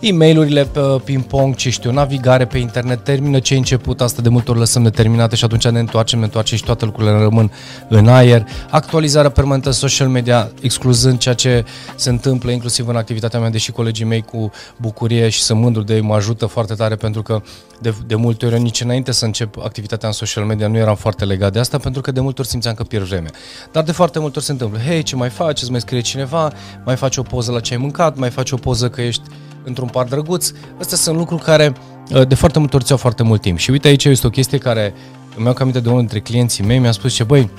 E-mail-urile 0.00 0.64
pe 0.64 0.80
ping-pong, 1.04 1.54
ce 1.54 1.70
știu, 1.70 1.92
navigare 1.92 2.46
pe 2.46 2.58
internet, 2.58 3.04
termină 3.04 3.38
ce 3.38 3.52
ai 3.52 3.58
început, 3.58 4.00
asta 4.00 4.22
de 4.22 4.28
multe 4.28 4.50
ori 4.50 4.58
lăsăm 4.58 4.82
determinate 4.82 5.36
și 5.36 5.44
atunci 5.44 5.68
ne 5.68 5.78
întoarcem, 5.78 6.18
ne 6.18 6.24
întoarcem 6.24 6.56
și 6.56 6.64
toate 6.64 6.84
lucrurile 6.84 7.18
rămân 7.18 7.52
în 7.88 8.08
aer. 8.08 8.46
Actualizarea 8.70 9.30
permanentă 9.30 9.70
social 9.70 10.08
media, 10.08 10.50
excluzând 10.60 11.18
ceea 11.18 11.34
ce 11.34 11.64
se 11.94 12.10
întâmplă 12.10 12.50
inclusiv 12.50 12.88
în 12.88 12.96
activitatea 12.96 13.40
mea, 13.40 13.50
deși 13.50 13.72
colegii 13.72 14.04
mei 14.04 14.22
cu 14.22 14.50
bucurie 14.76 15.28
și 15.28 15.42
sunt 15.42 15.60
mândru 15.60 15.82
de 15.82 15.94
ei 15.94 16.00
mă 16.00 16.14
ajută 16.14 16.46
foarte 16.46 16.74
tare 16.74 16.96
pentru 16.96 17.22
că 17.22 17.42
de, 17.80 17.94
de 18.06 18.14
multe 18.14 18.46
ori 18.46 18.60
nici 18.60 18.80
înainte 18.80 19.12
să 19.12 19.24
încep 19.24 19.58
activitatea 19.62 20.08
în 20.08 20.14
social 20.14 20.44
media 20.44 20.68
nu 20.68 20.76
eram 20.76 20.96
foarte 20.96 21.24
legat 21.24 21.52
de 21.52 21.58
asta 21.58 21.78
pentru 21.78 22.00
că 22.00 22.10
de 22.12 22.20
multe 22.20 22.40
ori 22.40 22.50
simțeam 22.50 22.74
că 22.74 22.82
pierd 22.82 23.04
vreme. 23.04 23.28
Dar 23.72 23.82
de 23.82 23.92
foarte 23.92 24.18
multe 24.18 24.36
ori 24.36 24.46
se 24.46 24.52
întâmplă, 24.52 24.78
hei, 24.78 25.02
ce 25.02 25.16
mai 25.16 25.28
faci, 25.28 25.60
îți 25.60 25.70
mai 25.70 25.80
scrie 25.80 26.00
cineva, 26.00 26.52
mai 26.84 26.96
faci 26.96 27.16
o 27.16 27.22
poză 27.22 27.52
la 27.52 27.60
ce 27.60 27.74
ai 27.74 27.80
mâncat, 27.80 28.16
mai 28.16 28.30
faci 28.30 28.50
o 28.50 28.56
poză 28.56 28.88
că 28.88 29.00
ești 29.00 29.22
într-un 29.68 29.88
par 29.88 30.06
drăguț. 30.06 30.50
Astea 30.80 30.96
sunt 30.96 31.16
lucruri 31.16 31.42
care 31.42 31.72
uh, 32.10 32.26
de 32.26 32.34
foarte 32.34 32.58
multe 32.58 32.76
ori 32.76 32.84
ți-au 32.84 32.98
foarte 32.98 33.22
mult 33.22 33.40
timp. 33.40 33.58
Și 33.58 33.70
uite 33.70 33.88
aici 33.88 34.04
este 34.04 34.26
o 34.26 34.30
chestie 34.30 34.58
care 34.58 34.94
îmi 35.36 35.46
iau 35.46 35.56
aminte 35.58 35.80
de 35.80 35.88
unul 35.88 36.00
dintre 36.00 36.20
clienții 36.20 36.64
mei, 36.64 36.78
mi-a 36.78 36.92
spus 36.92 37.14
ce 37.14 37.24
băi, 37.24 37.50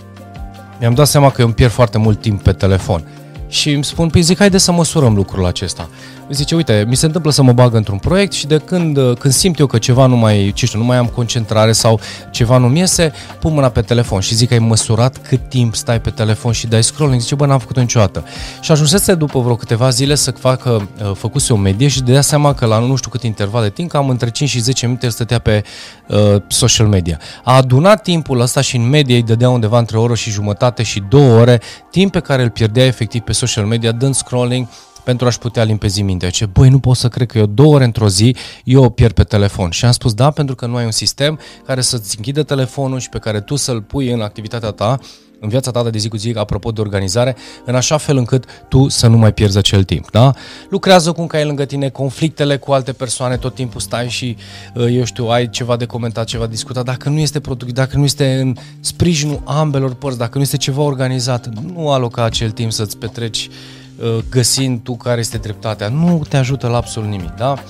mi-am 0.80 0.94
dat 0.94 1.08
seama 1.08 1.30
că 1.30 1.36
eu 1.40 1.46
îmi 1.46 1.56
pierd 1.56 1.72
foarte 1.72 1.98
mult 1.98 2.22
timp 2.22 2.42
pe 2.42 2.52
telefon. 2.52 3.08
Și 3.48 3.72
îmi 3.72 3.84
spun, 3.84 4.10
păi 4.10 4.22
zic, 4.22 4.38
haide 4.38 4.58
să 4.58 4.72
măsurăm 4.72 5.16
lucrul 5.16 5.46
acesta 5.46 5.90
zice, 6.32 6.56
uite, 6.56 6.86
mi 6.88 6.96
se 6.96 7.06
întâmplă 7.06 7.32
să 7.32 7.42
mă 7.42 7.52
bag 7.52 7.74
într-un 7.74 7.98
proiect 7.98 8.32
și 8.32 8.48
de 8.48 8.58
când, 8.58 8.98
când 9.20 9.34
simt 9.34 9.60
eu 9.60 9.66
că 9.66 9.78
ceva 9.78 10.06
nu 10.06 10.16
mai, 10.16 10.52
ce 10.56 10.66
știu, 10.66 10.80
nu 10.80 10.86
mai 10.86 10.98
am 10.98 11.06
concentrare 11.06 11.72
sau 11.72 12.00
ceva 12.32 12.58
nu-mi 12.58 12.80
iese, 12.80 13.12
pun 13.40 13.54
mâna 13.54 13.70
pe 13.70 13.82
telefon 13.82 14.20
și 14.20 14.36
zic 14.36 14.48
că 14.48 14.54
ai 14.54 14.60
măsurat 14.60 15.18
cât 15.18 15.50
timp 15.50 15.76
stai 15.76 16.02
pe 16.02 16.10
telefon 16.10 16.52
și 16.52 16.68
dai 16.68 16.84
scrolling. 16.84 17.22
Zice, 17.22 17.36
bă, 17.36 17.46
n-am 17.46 17.60
făcut 17.60 17.78
niciodată. 17.78 18.24
Și 18.62 18.72
ajunsese 18.72 19.16
după 19.16 19.40
vreo 19.40 19.56
câteva 19.56 19.90
zile 19.90 20.16
să 20.16 20.32
facă, 20.32 20.90
uh, 21.02 21.12
făcuse 21.16 21.54
o 21.54 21.56
medie 21.56 21.88
și 21.88 22.02
dea 22.02 22.22
seama 22.22 22.54
că 22.54 22.66
la 22.66 22.80
nu 22.80 22.96
știu 22.96 23.10
cât 23.10 23.24
interval 23.24 23.64
de 23.64 23.70
timp, 23.70 23.90
cam 23.90 24.10
între 24.10 24.30
5 24.30 24.50
și 24.50 24.60
10 24.60 24.86
minute 24.86 25.06
el 25.06 25.12
stătea 25.12 25.40
pe 25.40 25.64
uh, 26.08 26.42
social 26.48 26.88
media. 26.88 27.20
A 27.44 27.56
adunat 27.56 28.02
timpul 28.02 28.40
ăsta 28.40 28.62
și 28.62 28.76
în 28.76 28.90
medie 28.90 29.16
îi 29.16 29.24
dădea 29.24 29.50
undeva 29.50 29.78
între 29.78 29.98
o 29.98 30.02
oră 30.02 30.16
și 30.16 30.30
jumătate 30.30 30.84
și 30.84 31.04
două 31.10 31.40
ore, 31.40 31.62
timp 31.92 32.12
pe 32.12 32.20
care 32.20 32.44
îl 32.44 32.50
pierdea 32.50 32.86
efectiv 32.86 33.22
pe 33.22 33.32
social 33.32 33.66
media, 33.66 33.92
dând 33.92 34.16
scrolling, 34.16 34.68
pentru 35.10 35.28
a-și 35.28 35.40
putea 35.40 35.64
limpezi 35.64 36.02
mintea. 36.02 36.30
Ce, 36.30 36.46
băi, 36.46 36.70
nu 36.70 36.80
pot 36.80 36.96
să 36.96 37.08
cred 37.08 37.28
că 37.28 37.38
eu 37.38 37.46
două 37.46 37.74
ore 37.74 37.84
într-o 37.84 38.10
zi 38.10 38.36
eu 38.64 38.84
o 38.84 38.90
pierd 38.90 39.14
pe 39.14 39.24
telefon. 39.24 39.70
Și 39.70 39.86
am 39.86 39.92
spus 39.92 40.14
da, 40.14 40.32
pentru 40.32 40.56
că 40.56 40.66
nu 40.66 40.76
ai 40.76 40.86
un 40.86 40.92
sistem 40.92 41.40
care 41.66 41.82
să-ți 41.82 42.16
închidă 42.18 42.44
telefonul 42.44 43.00
și 43.00 43.10
pe 43.10 43.18
care 43.18 43.42
tu 43.42 43.56
să-l 43.56 43.82
pui 43.82 44.12
în 44.12 44.22
activitatea 44.22 44.72
ta, 44.72 45.00
în 45.40 45.50
viața 45.50 45.72
ta 45.72 45.90
de 45.90 45.98
zi 45.98 46.08
cu 46.08 46.18
zi, 46.18 46.34
apropo 46.36 46.72
de 46.72 46.82
organizare, 46.82 47.36
în 47.66 47.76
așa 47.76 47.98
fel 47.98 48.18
încât 48.18 48.46
tu 48.68 48.88
să 48.88 49.08
nu 49.08 49.18
mai 49.18 49.34
pierzi 49.34 49.58
acel 49.58 49.84
timp. 49.84 50.12
Da? 50.12 50.34
Lucrează 50.70 51.12
cu 51.12 51.22
un 51.22 51.28
cai 51.28 51.46
lângă 51.46 51.66
tine, 51.66 51.90
conflictele 51.90 52.58
cu 52.58 52.72
alte 52.72 52.92
persoane, 52.92 53.38
tot 53.38 53.56
timpul 53.56 53.80
stai 53.80 54.10
și, 54.10 54.38
uh, 54.76 54.88
eu 54.92 55.04
știu, 55.04 55.28
ai 55.28 55.50
ceva 55.50 55.76
de 55.76 55.86
comentat, 55.86 56.26
ceva 56.26 56.46
de 56.46 56.52
discutat. 56.52 56.86
Dacă 56.86 57.10
nu 57.10 57.20
este 57.20 57.40
productiv, 57.40 57.76
dacă 57.76 57.98
nu 57.98 58.04
este 58.04 58.40
în 58.40 58.56
sprijinul 58.80 59.42
ambelor 59.46 59.94
părți, 59.94 60.18
dacă 60.18 60.38
nu 60.38 60.44
este 60.44 60.58
ceva 60.58 60.82
organizat, 60.82 61.50
nu 61.74 61.92
aloca 61.92 62.24
acel 62.24 62.52
timp 62.52 62.72
să-ți 62.72 62.98
petreci 62.98 63.50
Uh, 63.50 63.79
găsind 64.30 64.80
tu 64.84 64.96
care 64.96 65.20
este 65.20 65.38
dreptatea. 65.38 65.88
Nu 65.88 66.22
te 66.30 66.38
ajută 66.38 66.68
la 66.68 66.78
absolut 66.78 67.10
nimic, 67.10 67.30
da? 67.30 67.64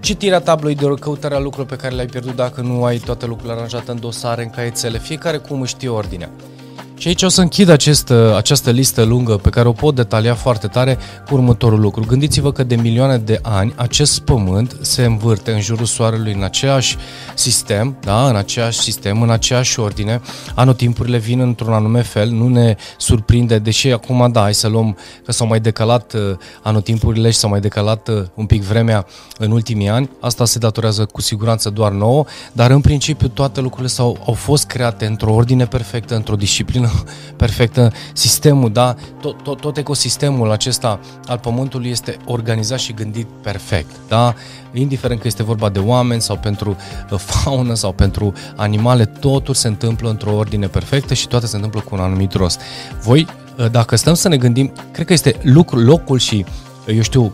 Citirea 0.00 0.40
tabloidelor, 0.40 0.98
căutarea 0.98 1.38
lucrurilor 1.38 1.76
pe 1.76 1.82
care 1.82 1.94
le-ai 1.94 2.06
pierdut 2.06 2.36
dacă 2.36 2.60
nu 2.60 2.84
ai 2.84 2.98
toate 2.98 3.26
lucrurile 3.26 3.54
aranjate 3.54 3.90
în 3.90 4.00
dosare, 4.00 4.42
în 4.42 4.50
caietele, 4.50 4.98
fiecare 4.98 5.36
cum 5.36 5.64
știe 5.64 5.88
ordinea. 5.88 6.30
Și 7.00 7.08
aici 7.08 7.22
o 7.22 7.28
să 7.28 7.40
închid 7.40 7.68
acest, 7.68 8.12
această 8.36 8.70
listă 8.70 9.02
lungă 9.02 9.36
pe 9.36 9.48
care 9.48 9.68
o 9.68 9.72
pot 9.72 9.94
detalia 9.94 10.34
foarte 10.34 10.66
tare 10.66 10.98
cu 11.28 11.34
următorul 11.34 11.80
lucru. 11.80 12.04
Gândiți-vă 12.06 12.52
că 12.52 12.62
de 12.62 12.74
milioane 12.74 13.18
de 13.18 13.38
ani 13.42 13.72
acest 13.76 14.18
pământ 14.20 14.76
se 14.80 15.04
învârte 15.04 15.52
în 15.52 15.60
jurul 15.60 15.86
soarelui 15.86 16.32
în 16.32 16.42
aceeași 16.42 16.96
sistem, 17.34 17.96
da? 18.00 18.28
în 18.28 18.36
aceeași 18.36 18.78
sistem, 18.78 19.22
în 19.22 19.30
aceeași 19.30 19.80
ordine. 19.80 20.20
Anotimpurile 20.54 21.18
vin 21.18 21.40
într-un 21.40 21.72
anume 21.72 22.02
fel, 22.02 22.28
nu 22.28 22.48
ne 22.48 22.76
surprinde, 22.98 23.58
deși 23.58 23.92
acum, 23.92 24.32
da, 24.32 24.40
hai 24.40 24.54
să 24.54 24.68
luăm 24.68 24.96
că 25.24 25.32
s-au 25.32 25.46
mai 25.46 25.60
decalat 25.60 26.12
uh, 26.12 26.20
anotimpurile 26.62 27.30
și 27.30 27.38
s-au 27.38 27.50
mai 27.50 27.60
decalat 27.60 28.08
uh, 28.08 28.22
un 28.34 28.46
pic 28.46 28.62
vremea 28.62 29.06
în 29.38 29.50
ultimii 29.50 29.88
ani. 29.88 30.10
Asta 30.20 30.44
se 30.44 30.58
datorează 30.58 31.04
cu 31.04 31.20
siguranță 31.20 31.70
doar 31.70 31.92
nouă, 31.92 32.24
dar 32.52 32.70
în 32.70 32.80
principiu 32.80 33.28
toate 33.28 33.60
lucrurile 33.60 33.88
s-au, 33.88 34.22
au 34.26 34.34
fost 34.34 34.66
create 34.66 35.06
într-o 35.06 35.32
ordine 35.32 35.66
perfectă, 35.66 36.14
într-o 36.14 36.36
disciplină 36.36 36.89
perfectă, 37.36 37.92
sistemul, 38.12 38.72
da, 38.72 38.94
tot, 39.20 39.42
tot, 39.42 39.60
tot 39.60 39.76
ecosistemul 39.76 40.50
acesta 40.50 41.00
al 41.26 41.38
Pământului 41.38 41.90
este 41.90 42.16
organizat 42.24 42.78
și 42.78 42.92
gândit 42.92 43.26
perfect, 43.42 43.90
da, 44.08 44.34
indiferent 44.72 45.20
că 45.20 45.26
este 45.26 45.42
vorba 45.42 45.68
de 45.68 45.78
oameni 45.78 46.20
sau 46.20 46.36
pentru 46.36 46.76
uh, 47.10 47.18
faună 47.18 47.74
sau 47.74 47.92
pentru 47.92 48.32
animale, 48.56 49.04
totul 49.04 49.54
se 49.54 49.68
întâmplă 49.68 50.10
într-o 50.10 50.34
ordine 50.34 50.66
perfectă 50.66 51.14
și 51.14 51.28
toate 51.28 51.46
se 51.46 51.54
întâmplă 51.54 51.80
cu 51.80 51.94
un 51.94 52.00
anumit 52.00 52.32
rost. 52.32 52.60
Voi, 53.02 53.26
uh, 53.56 53.70
dacă 53.70 53.96
stăm 53.96 54.14
să 54.14 54.28
ne 54.28 54.36
gândim, 54.36 54.72
cred 54.92 55.06
că 55.06 55.12
este 55.12 55.36
lucru, 55.42 55.78
locul 55.78 56.18
și, 56.18 56.44
uh, 56.86 56.94
eu 56.96 57.02
știu, 57.02 57.32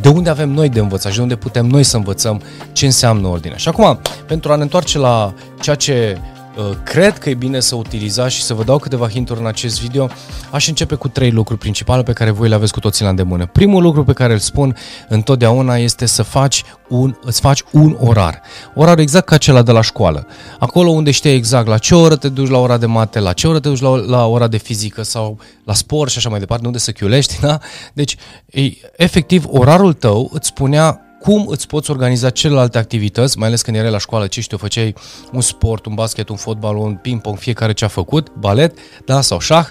de 0.00 0.08
unde 0.08 0.30
avem 0.30 0.50
noi 0.50 0.68
de 0.68 0.80
învățat 0.80 1.10
și 1.10 1.16
de 1.16 1.22
unde 1.22 1.36
putem 1.36 1.66
noi 1.66 1.82
să 1.82 1.96
învățăm 1.96 2.42
ce 2.72 2.84
înseamnă 2.84 3.28
ordine. 3.28 3.56
Și 3.56 3.68
acum, 3.68 4.00
pentru 4.26 4.52
a 4.52 4.56
ne 4.56 4.62
întoarce 4.62 4.98
la 4.98 5.34
ceea 5.60 5.76
ce 5.76 6.18
Uh, 6.18 6.41
cred 6.84 7.18
că 7.18 7.30
e 7.30 7.34
bine 7.34 7.60
să 7.60 7.74
utilizați 7.74 8.34
și 8.34 8.42
să 8.42 8.54
vă 8.54 8.64
dau 8.64 8.78
câteva 8.78 9.08
hinturi 9.08 9.40
în 9.40 9.46
acest 9.46 9.80
video. 9.80 10.08
Aș 10.50 10.68
începe 10.68 10.94
cu 10.94 11.08
trei 11.08 11.30
lucruri 11.30 11.60
principale 11.60 12.02
pe 12.02 12.12
care 12.12 12.30
voi 12.30 12.48
le 12.48 12.54
aveți 12.54 12.72
cu 12.72 12.80
toții 12.80 13.04
la 13.04 13.10
îndemână. 13.10 13.46
Primul 13.46 13.82
lucru 13.82 14.04
pe 14.04 14.12
care 14.12 14.32
îl 14.32 14.38
spun 14.38 14.76
întotdeauna 15.08 15.76
este 15.76 16.06
să 16.06 16.22
faci 16.22 16.64
un, 16.88 17.16
îți 17.22 17.40
faci 17.40 17.62
un 17.72 17.96
orar. 18.00 18.40
Orar 18.74 18.98
exact 18.98 19.26
ca 19.26 19.34
acela 19.34 19.62
de 19.62 19.72
la 19.72 19.80
școală. 19.80 20.26
Acolo 20.58 20.90
unde 20.90 21.10
știi 21.10 21.34
exact 21.34 21.66
la 21.66 21.78
ce 21.78 21.94
oră 21.94 22.16
te 22.16 22.28
duci 22.28 22.48
la 22.48 22.58
ora 22.58 22.76
de 22.76 22.86
mate, 22.86 23.18
la 23.18 23.32
ce 23.32 23.46
oră 23.46 23.60
te 23.60 23.68
duci 23.68 23.80
la, 23.80 23.88
la 23.96 24.26
ora 24.26 24.48
de 24.48 24.56
fizică 24.56 25.02
sau 25.02 25.38
la 25.64 25.74
sport 25.74 26.10
și 26.10 26.18
așa 26.18 26.28
mai 26.28 26.38
departe, 26.38 26.66
unde 26.66 26.78
să 26.78 26.90
chiulești, 26.90 27.40
da? 27.46 27.58
Deci, 27.92 28.16
e, 28.46 28.62
efectiv, 28.96 29.44
orarul 29.48 29.92
tău 29.92 30.30
îți 30.32 30.46
spunea 30.46 31.00
cum 31.22 31.46
îți 31.46 31.66
poți 31.66 31.90
organiza 31.90 32.30
celelalte 32.30 32.78
activități, 32.78 33.38
mai 33.38 33.48
ales 33.48 33.62
când 33.62 33.76
erai 33.76 33.90
la 33.90 33.98
școală, 33.98 34.26
ce 34.26 34.40
știu, 34.40 34.56
făceai 34.56 34.94
un 35.32 35.40
sport, 35.40 35.86
un 35.86 35.94
basket, 35.94 36.28
un 36.28 36.36
fotbal, 36.36 36.76
un 36.76 36.94
ping-pong, 36.94 37.38
fiecare 37.38 37.72
ce 37.72 37.84
a 37.84 37.88
făcut, 37.88 38.32
balet, 38.38 38.78
da, 39.04 39.20
sau 39.20 39.38
șah, 39.38 39.66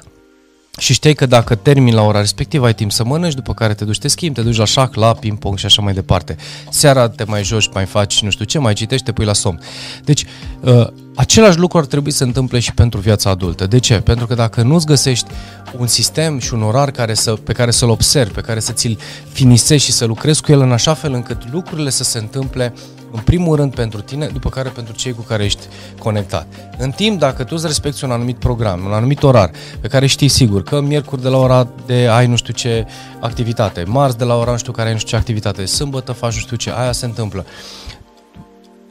și 0.79 0.93
știi 0.93 1.13
că 1.13 1.25
dacă 1.25 1.55
termin 1.55 1.93
la 1.93 2.01
ora 2.01 2.19
respectivă 2.19 2.65
ai 2.65 2.73
timp 2.73 2.91
să 2.91 3.03
mănânci, 3.03 3.33
după 3.33 3.53
care 3.53 3.73
te 3.73 3.85
duci, 3.85 3.97
te 3.97 4.07
schimbi, 4.07 4.35
te 4.35 4.41
duci 4.41 4.57
la 4.57 4.65
șac, 4.65 4.95
la 4.95 5.13
ping-pong 5.13 5.57
și 5.57 5.65
așa 5.65 5.81
mai 5.81 5.93
departe. 5.93 6.35
Seara 6.69 7.09
te 7.09 7.23
mai 7.23 7.43
joci, 7.43 7.69
mai 7.73 7.85
faci 7.85 8.21
nu 8.21 8.29
știu 8.29 8.45
ce, 8.45 8.59
mai 8.59 8.73
citești, 8.73 9.05
te 9.05 9.11
pui 9.11 9.25
la 9.25 9.33
somn. 9.33 9.59
Deci, 10.03 10.25
uh, 10.59 10.87
același 11.15 11.57
lucru 11.57 11.77
ar 11.77 11.85
trebui 11.85 12.11
să 12.11 12.17
se 12.17 12.23
întâmple 12.23 12.59
și 12.59 12.73
pentru 12.73 12.99
viața 12.99 13.29
adultă. 13.29 13.67
De 13.67 13.79
ce? 13.79 13.99
Pentru 13.99 14.27
că 14.27 14.33
dacă 14.33 14.61
nu-ți 14.61 14.85
găsești 14.85 15.29
un 15.77 15.87
sistem 15.87 16.39
și 16.39 16.53
un 16.53 16.61
orar 16.61 16.91
care 16.91 17.13
să, 17.13 17.31
pe 17.31 17.53
care 17.53 17.71
să-l 17.71 17.89
observi, 17.89 18.33
pe 18.33 18.41
care 18.41 18.59
să 18.59 18.71
ți-l 18.71 18.97
finisezi 19.31 19.85
și 19.85 19.91
să 19.91 20.05
lucrezi 20.05 20.41
cu 20.41 20.51
el 20.51 20.61
în 20.61 20.71
așa 20.71 20.93
fel 20.93 21.13
încât 21.13 21.51
lucrurile 21.51 21.89
să 21.89 22.03
se 22.03 22.17
întâmple 22.17 22.73
în 23.11 23.19
primul 23.19 23.55
rând 23.55 23.75
pentru 23.75 24.01
tine, 24.01 24.27
după 24.27 24.49
care 24.49 24.69
pentru 24.69 24.93
cei 24.93 25.13
cu 25.13 25.21
care 25.21 25.43
ești 25.43 25.61
conectat. 25.99 26.47
În 26.77 26.91
timp, 26.91 27.19
dacă 27.19 27.43
tu 27.43 27.53
îți 27.55 27.65
respecti 27.65 28.03
un 28.03 28.11
anumit 28.11 28.37
program, 28.37 28.85
un 28.85 28.91
anumit 28.91 29.23
orar, 29.23 29.51
pe 29.79 29.87
care 29.87 30.05
știi 30.05 30.27
sigur 30.27 30.63
că 30.63 30.81
miercuri 30.81 31.21
de 31.21 31.27
la 31.27 31.37
ora 31.37 31.67
de 31.85 32.07
ai 32.07 32.27
nu 32.27 32.35
știu 32.35 32.53
ce 32.53 32.85
activitate, 33.19 33.83
marți 33.87 34.17
de 34.17 34.23
la 34.23 34.37
ora 34.37 34.51
nu 34.51 34.57
știu 34.57 34.71
care 34.71 34.87
ai 34.87 34.93
nu 34.93 34.99
știu 34.99 35.11
ce 35.11 35.17
activitate, 35.17 35.65
sâmbătă 35.65 36.11
faci 36.11 36.33
nu 36.33 36.39
știu 36.39 36.55
ce, 36.55 36.71
aia 36.71 36.91
se 36.91 37.05
întâmplă. 37.05 37.45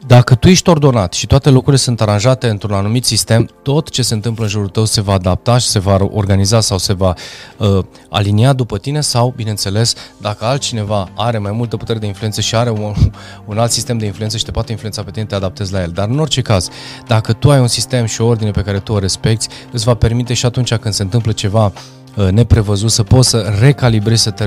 Dacă 0.07 0.35
tu 0.35 0.49
ești 0.49 0.69
ordonat 0.69 1.12
și 1.12 1.26
toate 1.26 1.50
lucrurile 1.50 1.83
sunt 1.83 2.00
aranjate 2.00 2.49
într-un 2.49 2.73
anumit 2.73 3.04
sistem, 3.04 3.50
tot 3.62 3.90
ce 3.90 4.02
se 4.02 4.14
întâmplă 4.14 4.45
în 4.45 4.50
jurul 4.50 4.69
tău 4.69 4.85
se 4.85 5.00
va 5.00 5.12
adapta 5.12 5.59
și 5.59 5.69
se 5.69 5.78
va 5.78 5.99
organiza 6.11 6.61
sau 6.61 6.78
se 6.78 6.92
va 6.92 7.14
uh, 7.57 7.85
alinia 8.11 8.52
după 8.52 8.78
tine 8.78 9.00
sau, 9.00 9.33
bineînțeles, 9.37 9.95
dacă 10.16 10.45
altcineva 10.45 11.09
are 11.16 11.38
mai 11.38 11.52
multă 11.52 11.76
putere 11.76 11.99
de 11.99 12.07
influență 12.07 12.40
și 12.40 12.54
are 12.57 12.71
un, 12.71 12.95
un 13.47 13.59
alt 13.59 13.71
sistem 13.71 13.99
de 13.99 14.07
influență 14.07 14.37
și 14.37 14.45
te 14.45 14.50
poate 14.50 14.71
influența 14.71 15.02
pe 15.02 15.11
tine, 15.11 15.25
te 15.25 15.35
adaptezi 15.35 15.73
la 15.73 15.83
el. 15.83 15.90
Dar 15.90 16.09
în 16.09 16.19
orice 16.19 16.40
caz, 16.40 16.69
dacă 17.07 17.33
tu 17.33 17.50
ai 17.50 17.61
un 17.61 17.69
sistem 17.69 18.04
și 18.04 18.21
o 18.21 18.26
ordine 18.26 18.50
pe 18.50 18.62
care 18.62 18.78
tu 18.78 18.92
o 18.92 18.99
respecti, 18.99 19.49
îți 19.73 19.85
va 19.85 19.95
permite 19.95 20.35
și 20.35 20.47
atunci 20.47 20.75
când 20.75 20.95
se 20.95 21.02
întâmplă 21.02 21.33
ceva 21.33 21.64
uh, 21.64 21.73
neprevăzut, 22.31 22.90
să 22.90 23.02
poți 23.02 23.29
să 23.29 23.55
recalibrezi, 23.61 24.23
să 24.23 24.31
te 24.31 24.45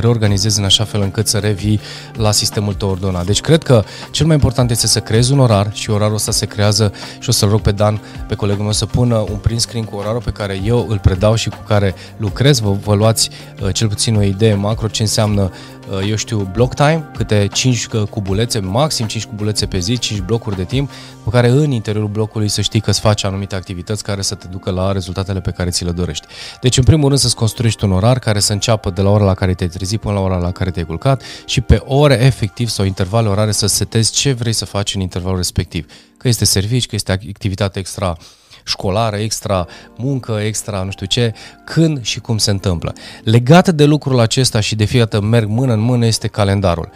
reorganizezi 0.00 0.58
în 0.58 0.64
așa 0.64 0.84
fel 0.84 1.00
încât 1.00 1.26
să 1.26 1.38
revii 1.38 1.80
la 2.16 2.30
sistemul 2.30 2.74
tău 2.74 2.88
ordonat. 2.88 3.26
Deci 3.26 3.40
cred 3.40 3.62
că 3.62 3.84
cel 4.10 4.26
mai 4.26 4.34
important 4.34 4.70
este 4.70 4.86
să 4.86 5.00
creezi 5.00 5.32
un 5.32 5.38
orar 5.38 5.70
și 5.72 5.90
orarul 5.90 6.14
ăsta 6.14 6.32
se 6.32 6.46
creează 6.46 6.92
și 7.18 7.28
o 7.28 7.32
să-l 7.32 7.48
rog 7.48 7.60
pe 7.60 7.72
Dan, 7.72 8.00
pe 8.28 8.34
colegul 8.34 8.62
meu, 8.62 8.72
să 8.72 8.86
pună 8.86 9.16
un 9.16 9.36
print 9.36 9.60
screen 9.60 9.84
cu 9.84 9.96
orarul 9.96 10.22
pe 10.24 10.30
care 10.30 10.60
eu 10.64 10.86
îl 10.88 10.98
predau 10.98 11.34
și 11.34 11.48
cu 11.48 11.62
care 11.66 11.94
lucrez. 12.16 12.58
Vă, 12.58 12.70
vă 12.70 12.94
luați 12.94 13.30
uh, 13.62 13.74
cel 13.74 13.88
puțin 13.88 14.16
o 14.16 14.22
idee 14.22 14.54
macro 14.54 14.86
ce 14.86 15.02
înseamnă 15.02 15.50
Uh, 15.90 16.08
eu 16.08 16.16
știu, 16.16 16.50
block 16.52 16.74
time, 16.74 17.10
câte 17.16 17.48
5 17.52 17.84
uh, 17.84 18.02
cubulețe, 18.02 18.58
maxim 18.58 19.06
5 19.06 19.26
cubulețe 19.26 19.66
pe 19.66 19.78
zi, 19.78 19.98
5 19.98 20.20
blocuri 20.20 20.56
de 20.56 20.64
timp, 20.64 20.90
pe 21.24 21.30
care 21.30 21.48
în 21.48 21.70
interiorul 21.70 22.08
blocului 22.08 22.48
să 22.48 22.60
știi 22.60 22.80
că 22.80 22.90
îți 22.90 23.00
faci 23.00 23.24
anumite 23.24 23.54
activități 23.54 24.02
care 24.02 24.22
să 24.22 24.34
te 24.34 24.46
ducă 24.50 24.70
la 24.70 24.92
rezultatele 24.92 25.40
pe 25.40 25.50
care 25.50 25.70
ți 25.70 25.84
le 25.84 25.90
dorești. 25.90 26.26
Deci, 26.60 26.75
în 26.78 26.84
primul 26.84 27.08
rând, 27.08 27.20
să-ți 27.20 27.34
construiești 27.34 27.84
un 27.84 27.92
orar 27.92 28.18
care 28.18 28.40
să 28.40 28.52
înceapă 28.52 28.90
de 28.90 29.02
la 29.02 29.10
ora 29.10 29.24
la 29.24 29.34
care 29.34 29.54
te-ai 29.54 29.68
trezit 29.68 30.00
până 30.00 30.14
la 30.14 30.20
ora 30.20 30.36
la 30.36 30.50
care 30.50 30.70
te-ai 30.70 30.84
culcat 30.84 31.22
și 31.46 31.60
pe 31.60 31.82
ore 31.84 32.24
efectiv 32.24 32.68
sau 32.68 32.84
intervale 32.84 33.28
orare 33.28 33.52
să 33.52 33.66
setezi 33.66 34.12
ce 34.12 34.32
vrei 34.32 34.52
să 34.52 34.64
faci 34.64 34.94
în 34.94 35.00
intervalul 35.00 35.36
respectiv. 35.36 35.86
Că 36.16 36.28
este 36.28 36.44
servici, 36.44 36.86
că 36.86 36.94
este 36.94 37.12
activitate 37.12 37.78
extra 37.78 38.16
școlară, 38.64 39.16
extra 39.16 39.66
muncă, 39.96 40.32
extra 40.32 40.82
nu 40.82 40.90
știu 40.90 41.06
ce, 41.06 41.34
când 41.64 42.04
și 42.04 42.20
cum 42.20 42.38
se 42.38 42.50
întâmplă. 42.50 42.92
Legat 43.24 43.68
de 43.68 43.84
lucrul 43.84 44.18
acesta 44.18 44.60
și 44.60 44.74
de 44.74 44.84
fiecare 44.84 45.26
merg 45.26 45.48
mână 45.48 45.72
în 45.72 45.80
mână 45.80 46.06
este 46.06 46.28
calendarul. 46.28 46.90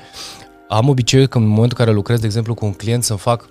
Am 0.68 0.88
obiceiul 0.88 1.26
că 1.26 1.38
în 1.38 1.44
momentul 1.44 1.76
în 1.78 1.84
care 1.84 1.96
lucrez, 1.96 2.20
de 2.20 2.26
exemplu, 2.26 2.54
cu 2.54 2.64
un 2.64 2.72
client 2.72 3.04
să 3.04 3.14
fac 3.14 3.49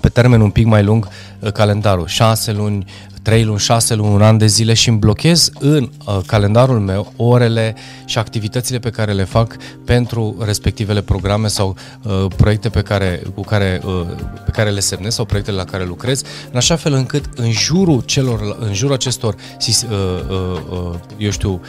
pe 0.00 0.08
termen 0.08 0.40
un 0.40 0.50
pic 0.50 0.66
mai 0.66 0.82
lung 0.82 1.08
uh, 1.40 1.52
calendarul, 1.52 2.06
6 2.06 2.52
luni, 2.52 2.84
3 3.22 3.44
luni, 3.44 3.58
6 3.58 3.94
luni, 3.94 4.14
un 4.14 4.22
an 4.22 4.38
de 4.38 4.46
zile 4.46 4.74
și 4.74 4.88
îmi 4.88 4.98
blochez 4.98 5.50
în 5.58 5.90
uh, 6.06 6.18
calendarul 6.26 6.80
meu 6.80 7.12
orele 7.16 7.74
și 8.04 8.18
activitățile 8.18 8.78
pe 8.78 8.90
care 8.90 9.12
le 9.12 9.24
fac 9.24 9.56
pentru 9.84 10.36
respectivele 10.44 11.00
programe 11.00 11.48
sau 11.48 11.76
uh, 12.02 12.26
proiecte 12.36 12.68
pe 12.68 12.82
care, 12.82 13.22
cu 13.34 13.40
care, 13.40 13.80
uh, 13.84 14.06
pe 14.44 14.50
care 14.50 14.70
le 14.70 14.80
semnez 14.80 15.14
sau 15.14 15.24
proiectele 15.24 15.56
la 15.56 15.64
care 15.64 15.84
lucrez, 15.84 16.22
în 16.50 16.56
așa 16.56 16.76
fel 16.76 16.92
încât 16.92 17.24
în 17.36 17.50
jurul 17.50 18.00
celor, 18.00 18.56
în 18.60 18.74
jurul 18.74 18.94
acestor, 18.94 19.34
uh, 19.34 19.90
uh, 19.90 20.60
uh, 20.70 20.94
eu 21.16 21.30
știu, 21.30 21.60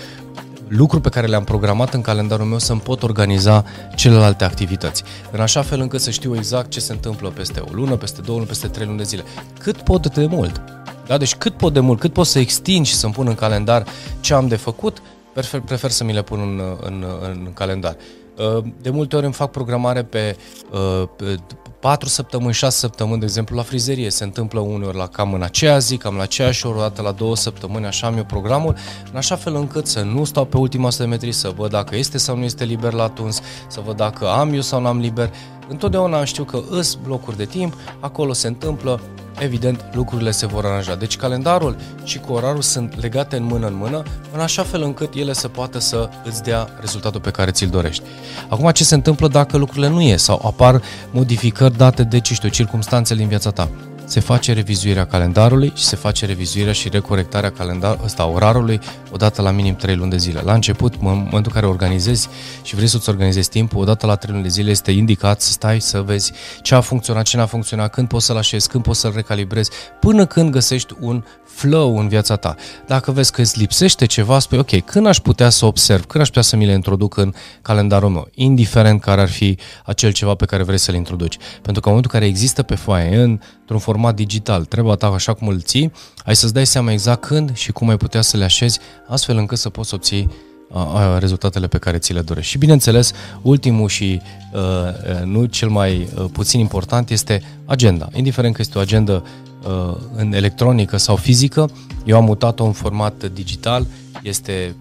lucruri 0.76 1.02
pe 1.02 1.10
care 1.10 1.28
le-am 1.28 1.44
programat 1.44 1.94
în 1.94 2.02
calendarul 2.02 2.46
meu 2.46 2.60
să-mi 2.60 2.80
pot 2.80 3.04
organiza 3.04 3.66
celelalte 3.96 4.44
activități. 4.44 5.04
În 5.32 5.40
așa 5.40 5.62
fel 5.62 5.80
încât 5.80 6.02
să 6.02 6.10
știu 6.10 6.36
exact 6.36 6.70
ce 6.70 6.80
se 6.80 6.92
întâmplă 6.92 7.30
peste 7.30 7.60
o 7.60 7.74
lună, 7.74 7.96
peste 7.96 8.22
două 8.22 8.38
luni, 8.38 8.50
peste 8.50 8.68
trei 8.68 8.86
luni 8.86 8.98
de 8.98 9.04
zile. 9.04 9.24
Cât 9.60 9.82
pot 9.82 10.14
de 10.14 10.26
mult. 10.26 10.62
Da? 11.08 11.18
Deci 11.18 11.36
cât 11.36 11.58
pot 11.58 11.74
de 11.74 11.80
mult, 11.80 12.00
cât 12.00 12.14
pot 12.14 12.26
să 12.26 12.40
extind 12.40 12.86
și 12.86 12.94
să-mi 12.94 13.14
pun 13.14 13.28
în 13.28 13.36
calendar 13.36 13.86
ce 14.20 14.34
am 14.34 14.48
de 14.48 14.56
făcut, 14.56 15.02
prefer, 15.34 15.60
prefer 15.60 15.90
să 15.90 16.04
mi 16.04 16.14
le 16.14 16.22
pun 16.22 16.40
în, 16.40 16.62
în, 16.82 17.06
în 17.24 17.54
calendar. 17.54 17.96
Uh, 18.38 18.64
de 18.82 18.90
multe 18.90 19.16
ori 19.16 19.26
îmi 19.26 19.34
fac 19.34 19.52
programare 19.52 20.04
pe, 20.04 20.38
uh, 20.72 21.08
pe 21.16 21.40
4 21.80 22.10
săptămâni, 22.10 22.54
6 22.54 22.78
săptămâni, 22.78 23.20
de 23.20 23.26
exemplu, 23.26 23.56
la 23.56 23.62
frizerie. 23.62 24.10
Se 24.10 24.24
întâmplă 24.24 24.60
uneori 24.60 24.98
la 24.98 25.08
cam 25.08 25.34
în 25.34 25.42
aceea 25.42 25.78
zi, 25.78 25.98
cam 25.98 26.16
la 26.16 26.22
aceeași 26.22 26.66
oră, 26.66 26.78
o 26.78 26.82
dată 26.82 27.02
la 27.02 27.12
două 27.12 27.36
săptămâni, 27.36 27.86
așa 27.86 28.08
am 28.08 28.18
eu 28.18 28.24
programul, 28.24 28.76
în 29.12 29.18
așa 29.18 29.36
fel 29.36 29.56
încât 29.56 29.88
să 29.88 30.02
nu 30.02 30.24
stau 30.24 30.46
pe 30.46 30.58
ultima 30.58 30.88
100 30.88 31.04
de 31.04 31.10
metri, 31.10 31.32
să 31.32 31.54
văd 31.56 31.70
dacă 31.70 31.96
este 31.96 32.18
sau 32.18 32.38
nu 32.38 32.44
este 32.44 32.64
liber 32.64 32.94
la 32.94 33.08
tuns, 33.08 33.42
să 33.68 33.82
văd 33.86 33.96
dacă 33.96 34.30
am 34.30 34.54
eu 34.54 34.62
sau 34.62 34.82
nu 34.82 34.88
am 34.88 35.00
liber. 35.00 35.34
Întotdeauna 35.68 36.26
știu 36.26 36.44
că 36.44 36.62
îs 36.70 36.94
blocuri 36.94 37.38
de 37.38 37.46
timp, 37.46 37.74
acolo 38.00 38.34
se 38.34 38.48
întâmplă, 38.48 39.02
evident, 39.40 39.86
lucrurile 39.94 40.32
se 40.32 40.46
vor 40.46 40.66
aranja. 40.66 40.96
Deci 40.96 41.18
calendarul 41.18 41.76
și 42.04 42.20
cu 42.20 42.34
orarul 42.34 42.62
sunt 42.62 43.02
legate 43.02 43.36
în 43.36 43.44
mână 43.44 43.68
în 43.68 43.76
mână, 43.76 44.04
în 44.34 44.40
așa 44.40 44.64
fel 44.64 44.82
încât 44.82 45.14
ele 45.14 45.34
să 45.34 45.48
poată 45.48 45.80
să 45.80 46.10
îți 46.24 46.44
dea 46.44 46.68
rezultatul 46.80 47.22
pe 47.22 47.32
care 47.32 47.52
ți-l 47.52 47.70
dorești. 47.70 48.04
Acum, 48.50 48.72
ce 48.72 48.84
se 48.84 48.96
întâmplă 48.96 49.28
dacă 49.28 49.58
lucrurile 49.58 49.90
nu 49.90 50.02
ies 50.02 50.24
sau 50.24 50.42
apar 50.46 50.82
modificări 51.12 51.78
date 51.78 52.04
de, 52.04 52.20
ce 52.20 52.34
știu, 52.34 52.50
circumstanțele 52.50 53.20
din 53.20 53.28
viața 53.28 53.52
ta? 53.52 53.70
Se 54.06 54.20
face 54.20 54.54
revizuirea 54.54 55.06
calendarului 55.06 55.72
și 55.76 55.84
se 55.84 55.96
face 55.96 56.26
revizuirea 56.26 56.74
și 56.74 56.90
recorectarea 56.90 57.52
calendar, 57.52 58.00
ăsta, 58.04 58.26
orarului 58.26 58.80
odată 59.12 59.42
la 59.42 59.52
minim 59.52 59.76
3 59.76 59.96
luni 59.96 60.10
de 60.10 60.18
zile. 60.18 60.42
La 60.44 60.54
început, 60.54 60.94
în 60.94 61.00
momentul 61.02 61.42
în 61.46 61.52
care 61.52 61.66
organizezi 61.66 62.28
și 62.64 62.76
vrei 62.76 62.88
să-ți 62.88 63.10
organizezi 63.10 63.50
timpul, 63.50 63.82
odată 63.82 64.06
la 64.06 64.16
3 64.16 64.32
luni 64.32 64.44
de 64.44 64.50
zile 64.50 64.70
este 64.70 64.92
indicat 64.92 65.42
să 65.42 65.52
stai 65.52 65.82
să 65.82 66.02
vezi 66.02 66.32
ce 66.62 66.76
a 66.76 66.82
funcționat, 66.82 67.24
ce 67.26 67.38
n-a 67.38 67.46
funcționat, 67.46 67.92
când 67.92 68.08
poți 68.08 68.26
să-l 68.26 68.38
așezi, 68.38 68.68
când 68.68 68.84
poți 68.84 69.00
să-l 69.00 69.12
recalibrezi, 69.16 69.70
până 70.00 70.26
când 70.26 70.52
găsești 70.52 70.94
un 71.00 71.24
flow 71.46 71.98
în 71.98 72.08
viața 72.08 72.36
ta. 72.36 72.56
Dacă 72.88 73.12
vezi 73.12 73.32
că 73.32 73.42
îți 73.42 73.60
lipsește 73.60 74.06
ceva, 74.06 74.40
spui, 74.40 74.58
ok, 74.58 74.80
când 74.86 75.08
aș 75.08 75.18
putea 75.18 75.50
să 75.50 75.66
observ, 75.66 76.06
când 76.06 76.24
aș 76.24 76.28
putea 76.28 76.42
să 76.42 76.56
mi 76.56 76.66
le 76.66 76.72
introduc 76.72 77.18
în 77.18 77.34
calendarul 77.62 78.10
meu, 78.10 78.28
indiferent 78.34 79.02
care 79.02 79.22
ar 79.22 79.30
fi 79.30 79.58
acel 79.86 80.12
ceva 80.12 80.36
pe 80.36 80.46
care 80.46 80.64
vrei 80.64 80.78
să-l 80.78 80.96
introduci. 80.96 81.38
Pentru 81.62 81.82
că 81.82 81.88
în 81.88 81.94
momentul 81.96 82.12
în 82.14 82.20
care 82.20 82.26
există 82.32 82.64
pe 82.64 82.76
foaie, 82.76 83.22
într-un 83.22 83.80
format 83.94 84.16
digital, 84.16 84.66
trebuie 84.66 84.96
ta 84.96 85.08
așa 85.08 85.34
cum 85.34 85.48
îl 85.48 85.62
ții, 85.62 85.92
ai 86.26 86.36
să-ți 86.36 86.54
dai 86.54 86.66
seama 86.66 86.92
exact 86.92 87.26
când 87.26 87.56
și 87.56 87.72
cum 87.72 87.90
ai 87.90 87.98
putea 87.98 88.22
să 88.22 88.38
le 88.38 88.44
așezi, 88.44 88.80
astfel 89.08 89.38
încât 89.38 89.58
să 89.58 89.70
poți 89.70 89.94
obții 89.94 90.30
rezultatele 91.18 91.68
pe 91.68 91.78
care 91.78 91.98
ți 91.98 92.14
le 92.14 92.22
dorești. 92.22 92.52
Și 92.52 92.58
bineînțeles, 92.58 93.12
ultimul 93.42 93.88
și 93.88 94.22
uh, 94.54 95.24
nu 95.26 95.46
cel 95.46 95.70
mai 95.70 96.08
uh, 96.16 96.26
puțin 96.32 96.60
important 96.60 97.10
este 97.10 97.42
agenda. 97.66 98.10
Indiferent 98.14 98.56
că 98.56 98.62
este 98.62 98.78
o 98.78 98.82
agenda 98.82 99.14
uh, 99.14 99.96
în 100.16 100.34
electronică 100.34 100.98
sau 100.98 101.16
fizică, 101.16 101.70
eu 102.06 102.18
am 102.18 102.24
mutat-o 102.24 102.66
în 102.66 102.72
format 102.72 103.26
digital, 103.34 103.86
este 104.24 104.76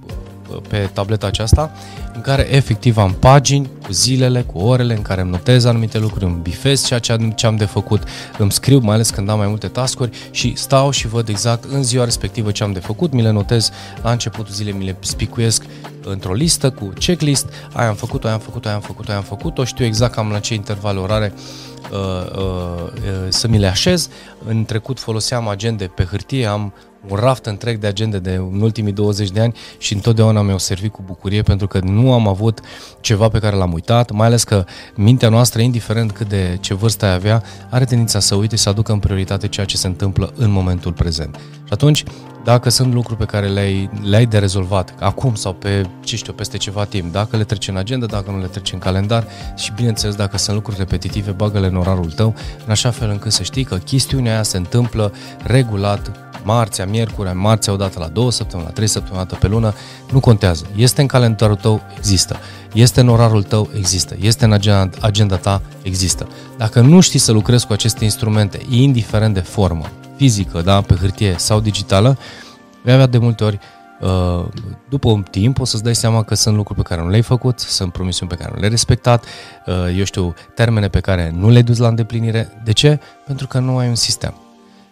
pe 0.68 0.90
tableta 0.92 1.26
aceasta, 1.26 1.70
în 2.14 2.20
care 2.20 2.54
efectiv 2.54 2.96
am 2.96 3.12
pagini 3.12 3.70
cu 3.82 3.92
zilele, 3.92 4.42
cu 4.42 4.58
orele, 4.58 4.94
în 4.94 5.02
care 5.02 5.20
îmi 5.20 5.30
notez 5.30 5.64
anumite 5.64 5.98
lucruri, 5.98 6.24
îmi 6.24 6.40
bifez 6.42 6.84
ceea 6.84 6.98
ce 6.98 7.12
am, 7.12 7.30
ce 7.30 7.46
am 7.46 7.56
de 7.56 7.64
făcut, 7.64 8.02
îmi 8.38 8.52
scriu, 8.52 8.78
mai 8.78 8.94
ales 8.94 9.10
când 9.10 9.28
am 9.28 9.38
mai 9.38 9.46
multe 9.46 9.66
tascuri 9.66 10.10
și 10.30 10.52
stau 10.56 10.90
și 10.90 11.06
văd 11.06 11.28
exact 11.28 11.64
în 11.64 11.82
ziua 11.82 12.04
respectivă 12.04 12.50
ce 12.50 12.62
am 12.62 12.72
de 12.72 12.78
făcut, 12.78 13.12
mi 13.12 13.22
le 13.22 13.30
notez 13.30 13.70
la 14.02 14.10
începutul 14.10 14.54
zilei, 14.54 14.72
mi 14.72 14.84
le 14.84 14.96
spicuiesc 15.00 15.64
într-o 16.04 16.32
listă 16.32 16.70
cu 16.70 16.92
checklist, 16.98 17.46
aia 17.72 17.88
am 17.88 17.94
făcut-o, 17.94 18.26
aia 18.26 18.36
am 18.36 18.42
făcut-o, 18.42 18.68
aia 18.68 18.76
am 18.76 18.82
făcut-o, 18.82 19.10
aia 19.10 19.18
am 19.18 19.24
făcut-o, 19.24 19.64
știu 19.64 19.84
exact 19.84 20.14
cam 20.14 20.30
la 20.30 20.38
ce 20.38 20.54
intervale 20.54 20.98
orare 20.98 21.34
uh, 21.90 21.98
uh, 22.36 22.92
uh, 22.94 23.28
să 23.28 23.48
mi 23.48 23.58
le 23.58 23.66
așez. 23.66 24.08
În 24.44 24.64
trecut 24.64 25.00
foloseam 25.00 25.48
agende 25.48 25.84
pe 25.84 26.04
hârtie, 26.04 26.46
am 26.46 26.72
un 27.08 27.16
raft 27.16 27.46
întreg 27.46 27.78
de 27.78 27.86
agende 27.86 28.18
de 28.18 28.34
în 28.34 28.60
ultimii 28.60 28.92
20 28.92 29.30
de 29.30 29.40
ani 29.40 29.54
și 29.78 29.94
întotdeauna 29.94 30.42
mi-au 30.42 30.58
servit 30.58 30.92
cu 30.92 31.02
bucurie 31.06 31.42
pentru 31.42 31.66
că 31.66 31.78
nu 31.78 32.12
am 32.12 32.28
avut 32.28 32.60
ceva 33.00 33.28
pe 33.28 33.38
care 33.38 33.56
l-am 33.56 33.72
uitat, 33.72 34.10
mai 34.10 34.26
ales 34.26 34.44
că 34.44 34.64
mintea 34.94 35.28
noastră, 35.28 35.60
indiferent 35.60 36.12
cât 36.12 36.28
de 36.28 36.58
ce 36.60 36.74
vârstă 36.74 37.04
ai 37.04 37.14
avea, 37.14 37.42
are 37.70 37.84
tendința 37.84 38.20
să 38.20 38.34
uite 38.34 38.56
să 38.56 38.68
aducă 38.68 38.92
în 38.92 38.98
prioritate 38.98 39.48
ceea 39.48 39.66
ce 39.66 39.76
se 39.76 39.86
întâmplă 39.86 40.32
în 40.36 40.50
momentul 40.50 40.92
prezent. 40.92 41.34
Și 41.64 41.72
atunci, 41.72 42.04
dacă 42.44 42.68
sunt 42.68 42.92
lucruri 42.92 43.18
pe 43.18 43.24
care 43.24 43.46
le-ai, 43.46 43.90
le-ai 44.02 44.26
de 44.26 44.38
rezolvat 44.38 44.94
acum 45.00 45.34
sau 45.34 45.52
pe, 45.52 45.86
ce 46.04 46.16
știu, 46.16 46.32
peste 46.32 46.56
ceva 46.56 46.84
timp, 46.84 47.12
dacă 47.12 47.36
le 47.36 47.44
treci 47.44 47.68
în 47.68 47.76
agenda, 47.76 48.06
dacă 48.06 48.30
nu 48.30 48.38
le 48.38 48.46
treci 48.46 48.72
în 48.72 48.78
calendar 48.78 49.26
și 49.56 49.72
bineînțeles 49.74 50.14
dacă 50.14 50.38
sunt 50.38 50.56
lucruri 50.56 50.78
repetitive, 50.78 51.30
bagă-le 51.30 51.66
în 51.66 51.76
orarul 51.76 52.10
tău, 52.10 52.34
în 52.64 52.70
așa 52.70 52.90
fel 52.90 53.10
încât 53.10 53.32
să 53.32 53.42
știi 53.42 53.64
că 53.64 53.76
chestiunea 53.76 54.32
aia 54.32 54.42
se 54.42 54.56
întâmplă 54.56 55.12
regulat 55.42 56.31
marțea, 56.42 56.86
miercurea, 56.86 57.32
marțea 57.32 57.72
odată 57.72 57.98
la 57.98 58.06
două 58.06 58.30
săptămâni, 58.30 58.68
la 58.68 58.74
trei 58.74 58.88
săptămâni, 58.88 59.26
o 59.32 59.34
pe 59.34 59.46
lună, 59.46 59.74
nu 60.12 60.20
contează. 60.20 60.66
Este 60.76 61.00
în 61.00 61.06
calendarul 61.06 61.56
tău, 61.56 61.80
există. 61.96 62.36
Este 62.72 63.00
în 63.00 63.08
orarul 63.08 63.42
tău, 63.42 63.68
există. 63.76 64.16
Este 64.20 64.44
în 64.44 64.52
agenda, 64.52 64.96
agenda 65.00 65.36
ta, 65.36 65.62
există. 65.82 66.28
Dacă 66.56 66.80
nu 66.80 67.00
știi 67.00 67.18
să 67.18 67.32
lucrezi 67.32 67.66
cu 67.66 67.72
aceste 67.72 68.04
instrumente, 68.04 68.60
indiferent 68.68 69.34
de 69.34 69.40
formă, 69.40 69.84
fizică, 70.16 70.60
da, 70.60 70.80
pe 70.80 70.94
hârtie 70.94 71.34
sau 71.38 71.60
digitală, 71.60 72.18
vei 72.82 72.94
avea 72.94 73.06
de 73.06 73.18
multe 73.18 73.44
ori 73.44 73.58
Uh, 74.02 74.44
după 74.88 75.10
un 75.10 75.22
timp 75.22 75.60
o 75.60 75.64
să-ți 75.64 75.82
dai 75.82 75.94
seama 75.94 76.22
că 76.22 76.34
sunt 76.34 76.56
lucruri 76.56 76.80
pe 76.82 76.88
care 76.88 77.02
nu 77.02 77.08
le-ai 77.08 77.22
făcut, 77.22 77.58
sunt 77.58 77.92
promisiuni 77.92 78.30
pe 78.30 78.36
care 78.36 78.50
nu 78.52 78.58
le-ai 78.58 78.70
respectat, 78.70 79.24
uh, 79.66 79.74
eu 79.96 80.04
știu, 80.04 80.34
termene 80.54 80.88
pe 80.88 81.00
care 81.00 81.32
nu 81.36 81.48
le-ai 81.48 81.62
dus 81.62 81.78
la 81.78 81.88
îndeplinire. 81.88 82.60
De 82.64 82.72
ce? 82.72 83.00
Pentru 83.26 83.46
că 83.46 83.58
nu 83.58 83.78
ai 83.78 83.88
un 83.88 83.94
sistem. 83.94 84.34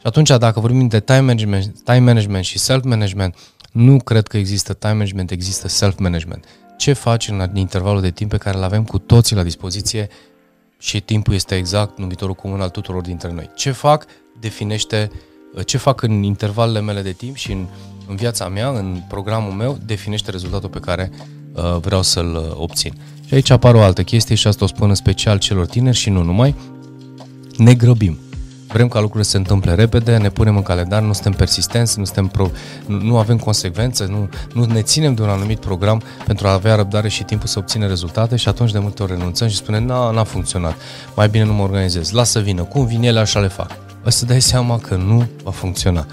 Și 0.01 0.07
atunci, 0.07 0.29
dacă 0.29 0.61
vorbim 0.61 0.89
de 0.89 1.01
time 1.01 1.21
management, 1.21 1.83
time 1.85 1.99
management 1.99 2.45
și 2.45 2.59
self-management, 2.59 3.37
nu 3.73 3.99
cred 3.99 4.27
că 4.27 4.37
există 4.37 4.73
time 4.73 4.93
management, 4.93 5.31
există 5.31 5.69
self-management. 5.69 6.45
Ce 6.77 6.93
faci 6.93 7.29
în 7.29 7.51
intervalul 7.55 8.01
de 8.01 8.11
timp 8.11 8.31
pe 8.31 8.37
care 8.37 8.57
îl 8.57 8.63
avem 8.63 8.85
cu 8.85 8.99
toții 8.99 9.37
la 9.37 9.43
dispoziție 9.43 10.09
și 10.79 11.01
timpul 11.01 11.35
este 11.35 11.57
exact 11.57 11.99
numitorul 11.99 12.35
comun 12.35 12.61
al 12.61 12.69
tuturor 12.69 13.03
dintre 13.03 13.33
noi. 13.33 13.51
Ce 13.55 13.71
fac 13.71 14.07
definește, 14.41 15.11
ce 15.65 15.77
fac 15.77 16.03
în 16.03 16.23
intervalele 16.23 16.81
mele 16.81 17.03
de 17.03 17.13
timp 17.13 17.37
și 17.37 17.53
în, 17.53 17.67
în 18.09 18.17
viața 18.17 18.49
mea, 18.49 18.69
în 18.69 19.03
programul 19.09 19.53
meu, 19.53 19.79
definește 19.87 20.31
rezultatul 20.31 20.69
pe 20.69 20.79
care 20.79 21.11
uh, 21.53 21.77
vreau 21.81 22.03
să-l 22.03 22.35
uh, 22.35 22.57
obțin. 22.57 22.93
Și 23.27 23.35
aici 23.35 23.51
apare 23.51 23.77
o 23.77 23.83
altă 23.83 24.03
chestie 24.03 24.35
și 24.35 24.47
asta 24.47 24.65
o 24.65 24.69
spun 24.69 24.89
în 24.89 24.95
special 24.95 25.39
celor 25.39 25.67
tineri 25.67 25.97
și 25.97 26.11
nu 26.11 26.23
numai, 26.23 26.55
ne 27.57 27.75
grăbim 27.75 28.19
vrem 28.73 28.89
ca 28.89 28.99
lucrurile 28.99 29.25
să 29.25 29.31
se 29.31 29.37
întâmple 29.37 29.75
repede, 29.75 30.17
ne 30.17 30.29
punem 30.29 30.57
în 30.57 30.63
calendar, 30.63 31.03
nu 31.03 31.13
suntem 31.13 31.33
persistenți, 31.33 31.99
nu, 31.99 32.05
suntem 32.05 32.27
pro, 32.27 32.51
nu, 32.87 32.97
nu 32.97 33.19
avem 33.19 33.39
consecvențe, 33.39 34.07
nu, 34.07 34.29
nu 34.55 34.65
ne 34.65 34.83
ținem 34.83 35.15
de 35.15 35.23
un 35.23 35.29
anumit 35.29 35.59
program 35.59 36.03
pentru 36.27 36.47
a 36.47 36.53
avea 36.53 36.75
răbdare 36.75 37.09
și 37.09 37.25
timpul 37.25 37.49
să 37.49 37.59
obținem 37.59 37.89
rezultate 37.89 38.37
și 38.37 38.49
atunci 38.49 38.73
de 38.73 38.79
multe 38.79 39.03
ori 39.03 39.13
renunțăm 39.13 39.49
și 39.49 39.57
spunem, 39.57 39.85
n-a, 39.85 40.11
n-a 40.11 40.25
funcționat, 40.25 40.75
mai 41.15 41.29
bine 41.29 41.45
nu 41.45 41.53
mă 41.53 41.63
organizez, 41.63 42.11
lasă 42.11 42.41
vină, 42.41 42.63
cum 42.63 42.87
vin 42.87 43.03
ele, 43.03 43.19
așa 43.19 43.41
le 43.41 43.49
fac. 43.49 43.71
O 44.07 44.11
să 44.11 44.25
dai 44.25 44.41
seama 44.41 44.79
că 44.79 44.95
nu 44.95 45.29
va 45.43 45.51
funcționa. 45.51 46.07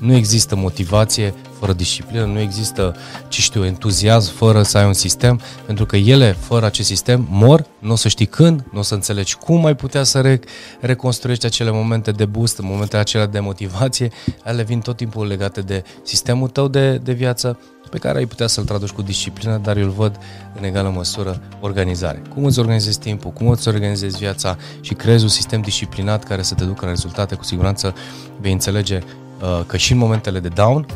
Nu 0.00 0.14
există 0.14 0.56
motivație 0.56 1.34
fără 1.58 1.72
disciplină, 1.72 2.24
nu 2.24 2.38
există, 2.38 2.96
ce 3.28 3.40
știu, 3.40 3.64
entuziasm 3.64 4.34
fără 4.34 4.62
să 4.62 4.78
ai 4.78 4.86
un 4.86 4.92
sistem, 4.92 5.40
pentru 5.66 5.86
că 5.86 5.96
ele, 5.96 6.32
fără 6.32 6.66
acest 6.66 6.88
sistem, 6.88 7.26
mor, 7.30 7.66
nu 7.78 7.92
o 7.92 7.96
să 7.96 8.08
știi 8.08 8.26
când, 8.26 8.64
nu 8.72 8.78
o 8.78 8.82
să 8.82 8.94
înțelegi 8.94 9.36
cum 9.36 9.64
ai 9.64 9.76
putea 9.76 10.02
să 10.02 10.20
re- 10.20 10.40
reconstruiești 10.80 11.46
acele 11.46 11.70
momente 11.70 12.10
de 12.10 12.24
boost, 12.24 12.60
momentele 12.60 13.00
acelea 13.00 13.26
de 13.26 13.40
motivație, 13.40 14.10
ele 14.44 14.62
vin 14.62 14.80
tot 14.80 14.96
timpul 14.96 15.26
legate 15.26 15.60
de 15.60 15.84
sistemul 16.02 16.48
tău 16.48 16.68
de, 16.68 16.96
de 16.96 17.12
viață, 17.12 17.58
pe 17.90 17.98
care 17.98 18.18
ai 18.18 18.26
putea 18.26 18.46
să-l 18.46 18.64
traduci 18.64 18.90
cu 18.90 19.02
disciplină, 19.02 19.60
dar 19.62 19.76
eu 19.76 19.84
îl 19.84 19.90
văd 19.90 20.18
în 20.58 20.64
egală 20.64 20.88
măsură 20.88 21.40
organizare. 21.60 22.22
Cum 22.34 22.44
îți 22.44 22.58
organizezi 22.58 22.98
timpul, 22.98 23.30
cum 23.30 23.48
îți 23.48 23.68
organizezi 23.68 24.18
viața 24.18 24.56
și 24.80 24.94
creezi 24.94 25.22
un 25.22 25.28
sistem 25.28 25.60
disciplinat 25.60 26.24
care 26.24 26.42
să 26.42 26.54
te 26.54 26.64
ducă 26.64 26.84
la 26.84 26.90
rezultate, 26.90 27.34
cu 27.34 27.44
siguranță 27.44 27.94
vei 28.40 28.52
înțelege 28.52 28.96
uh, 28.96 29.23
că 29.66 29.76
și 29.76 29.92
în 29.92 29.98
momentele 29.98 30.40
de 30.40 30.48
down, 30.48 30.86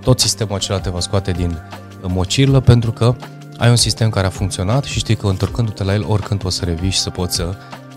tot 0.00 0.20
sistemul 0.20 0.54
acela 0.54 0.78
te 0.78 0.90
va 0.90 1.00
scoate 1.00 1.30
din 1.30 1.58
mocirlă 2.00 2.60
pentru 2.60 2.92
că 2.92 3.14
ai 3.58 3.68
un 3.68 3.76
sistem 3.76 4.10
care 4.10 4.26
a 4.26 4.30
funcționat 4.30 4.84
și 4.84 4.98
știi 4.98 5.16
că 5.16 5.26
întorcându-te 5.26 5.84
la 5.84 5.94
el 5.94 6.04
oricând 6.08 6.40
poți 6.40 6.56
să 6.56 6.64
revii 6.64 6.90
și 6.90 6.98
să 6.98 7.10
poți 7.10 7.34
să 7.34 7.54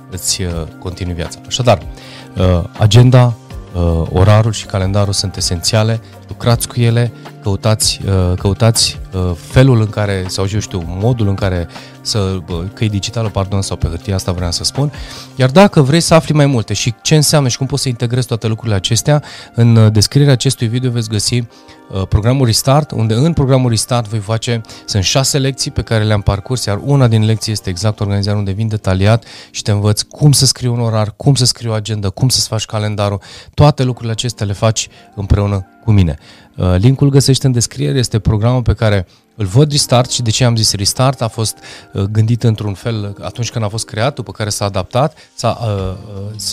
îți 0.09 0.41
uh, 0.41 0.51
continui 0.79 1.13
viața. 1.13 1.39
Așadar, 1.47 1.81
uh, 2.37 2.63
agenda, 2.77 3.33
uh, 3.73 4.07
orarul 4.11 4.51
și 4.51 4.65
calendarul 4.65 5.13
sunt 5.13 5.35
esențiale, 5.35 6.01
lucrați 6.27 6.67
cu 6.67 6.79
ele, 6.79 7.11
căutați, 7.41 7.99
căutați 8.37 8.99
felul 9.35 9.79
în 9.79 9.89
care, 9.89 10.25
sau 10.27 10.45
eu 10.53 10.59
știu, 10.59 10.83
modul 10.87 11.27
în 11.27 11.35
care 11.35 11.67
să, 12.05 12.39
că 12.73 12.83
e 12.83 12.87
digitală, 12.87 13.29
pardon, 13.29 13.61
sau 13.61 13.77
pe 13.77 13.87
hârtie, 13.87 14.13
asta 14.13 14.31
vreau 14.31 14.51
să 14.51 14.63
spun. 14.63 14.91
Iar 15.35 15.49
dacă 15.49 15.81
vrei 15.81 15.99
să 15.99 16.13
afli 16.13 16.33
mai 16.33 16.45
multe 16.45 16.73
și 16.73 16.93
ce 17.01 17.15
înseamnă 17.15 17.49
și 17.49 17.57
cum 17.57 17.65
poți 17.65 17.81
să 17.81 17.89
integrezi 17.89 18.27
toate 18.27 18.47
lucrurile 18.47 18.75
acestea, 18.75 19.23
în 19.55 19.89
descrierea 19.91 20.33
acestui 20.33 20.67
video 20.67 20.91
veți 20.91 21.09
găsi 21.09 21.43
Uh, 21.89 22.07
programul 22.07 22.45
Restart, 22.45 22.91
unde 22.91 23.13
în 23.13 23.33
programul 23.33 23.69
Restart 23.69 24.07
voi 24.07 24.19
face, 24.19 24.61
sunt 24.85 25.03
șase 25.03 25.37
lecții 25.37 25.71
pe 25.71 25.81
care 25.81 26.03
le-am 26.03 26.21
parcurs, 26.21 26.65
iar 26.65 26.79
una 26.83 27.07
din 27.07 27.25
lecții 27.25 27.51
este 27.51 27.69
exact 27.69 27.99
organizarea 27.99 28.39
unde 28.39 28.51
vin 28.51 28.67
detaliat 28.67 29.25
și 29.51 29.61
te 29.61 29.71
învăț 29.71 30.01
cum 30.01 30.31
să 30.31 30.45
scriu 30.45 30.73
un 30.73 30.79
orar, 30.79 31.13
cum 31.17 31.35
să 31.35 31.45
scriu 31.45 31.71
o 31.71 31.73
agenda, 31.73 32.09
cum 32.09 32.29
să-ți 32.29 32.47
faci 32.47 32.65
calendarul, 32.65 33.21
toate 33.53 33.83
lucrurile 33.83 34.11
acestea 34.11 34.45
le 34.45 34.53
faci 34.53 34.87
împreună 35.15 35.65
cu 35.83 35.91
mine. 35.91 36.17
Uh, 36.55 36.75
linkul 36.77 37.09
găsește 37.09 37.45
în 37.45 37.51
descriere, 37.51 37.97
este 37.97 38.19
programul 38.19 38.61
pe 38.61 38.73
care 38.73 39.07
îl 39.35 39.45
văd 39.45 39.71
Restart 39.71 40.11
și 40.11 40.21
de 40.21 40.29
ce 40.29 40.43
am 40.43 40.55
zis 40.55 40.73
Restart 40.73 41.21
a 41.21 41.27
fost 41.27 41.57
uh, 41.93 42.01
gândit 42.01 42.43
într-un 42.43 42.73
fel 42.73 43.15
atunci 43.21 43.51
când 43.51 43.63
a 43.63 43.67
fost 43.67 43.85
creat, 43.85 44.15
după 44.15 44.31
care 44.31 44.49
s-a 44.49 44.65
adaptat, 44.65 45.17
s-a, 45.35 45.59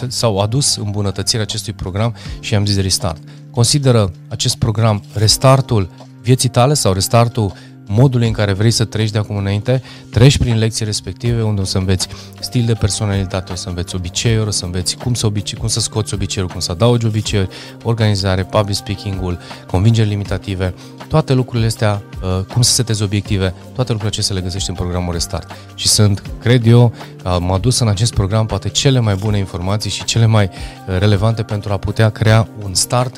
s-au 0.09 0.39
adus 0.39 0.77
îmbunătățirea 0.77 1.43
acestui 1.43 1.73
program 1.73 2.15
și 2.41 2.55
am 2.55 2.67
zis 2.67 2.81
Restart. 2.81 3.23
Consideră 3.51 4.13
acest 4.29 4.57
program 4.57 5.03
restartul 5.15 5.91
vieții 6.23 6.49
tale 6.49 6.75
sau 6.75 6.93
restartul 6.93 7.53
modului 7.87 8.27
în 8.27 8.33
care 8.33 8.53
vrei 8.53 8.71
să 8.71 8.85
treci 8.85 9.11
de 9.11 9.19
acum 9.19 9.37
înainte, 9.37 9.83
treci 10.11 10.39
prin 10.39 10.59
lecții 10.59 10.85
respective 10.85 11.43
unde 11.43 11.61
o 11.61 11.65
să 11.65 11.79
înveți 11.79 12.09
stil 12.41 12.65
de 12.65 12.75
personalitate, 12.75 13.53
o 13.53 13.55
să 13.55 13.69
înveți 13.69 13.95
obiceiuri, 13.95 14.49
o 14.49 14.51
să 14.51 14.65
înveți 14.65 14.97
cum 14.97 15.15
să, 15.15 15.27
obicei, 15.27 15.59
cum 15.59 15.69
să 15.69 15.81
scoți 15.81 16.15
obiceiuri, 16.15 16.53
cum 16.53 16.61
să 16.61 16.73
adaugi 16.73 17.07
obiceiuri, 17.07 17.51
organizare, 17.83 18.45
public 18.45 18.77
speaking-ul, 18.77 19.39
convingeri 19.67 20.09
limitative, 20.09 20.75
toate 21.09 21.33
lucrurile 21.33 21.67
astea, 21.67 22.03
uh, 22.23 22.45
cum 22.53 22.63
să 22.63 22.73
setezi 22.73 23.03
obiective, 23.03 23.55
toate 23.75 23.93
lucrurile 23.93 24.09
acestea 24.09 24.35
le 24.35 24.41
găsești 24.41 24.69
în 24.69 24.75
programul 24.75 25.13
Restart. 25.13 25.51
Și 25.75 25.89
sunt, 25.89 26.23
cred 26.41 26.67
eu, 26.67 26.93
m-a 27.39 27.59
dus 27.59 27.79
în 27.79 27.89
acest 27.89 28.15
program 28.15 28.47
poate 28.47 28.69
cele 28.69 29.01
mai 29.01 29.15
bune 29.15 29.39
informații 29.39 29.91
și 29.91 30.05
cele 30.05 30.27
mai 30.27 30.45
uh, 30.45 30.99
relevante 30.99 31.43
pentru 31.43 31.73
a 31.73 31.77
putea 31.77 32.11
crea 32.11 32.49
un 32.65 32.75
start 32.75 33.17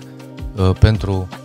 uh, 0.56 0.70
pentru, 0.78 1.28
uh, 1.30 1.36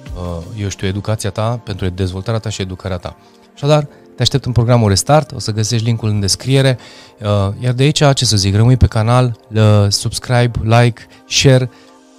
eu 0.57 0.69
știu, 0.69 0.87
educația 0.87 1.29
ta, 1.29 1.61
pentru 1.63 1.89
dezvoltarea 1.89 2.39
ta 2.39 2.49
și 2.49 2.61
educarea 2.61 2.97
ta. 2.97 3.15
Așadar, 3.55 3.87
te 4.15 4.21
aștept 4.21 4.45
în 4.45 4.51
programul 4.51 4.89
Restart, 4.89 5.31
o 5.31 5.39
să 5.39 5.51
găsești 5.51 5.85
linkul 5.85 6.09
în 6.09 6.19
descriere, 6.19 6.77
uh, 7.21 7.27
iar 7.59 7.73
de 7.73 7.83
aici, 7.83 8.03
ce 8.13 8.25
să 8.25 8.37
zic, 8.37 8.55
rămâi 8.55 8.77
pe 8.77 8.87
canal, 8.87 9.39
uh, 9.53 9.61
subscribe, 9.89 10.51
like, 10.63 11.07
share, 11.27 11.69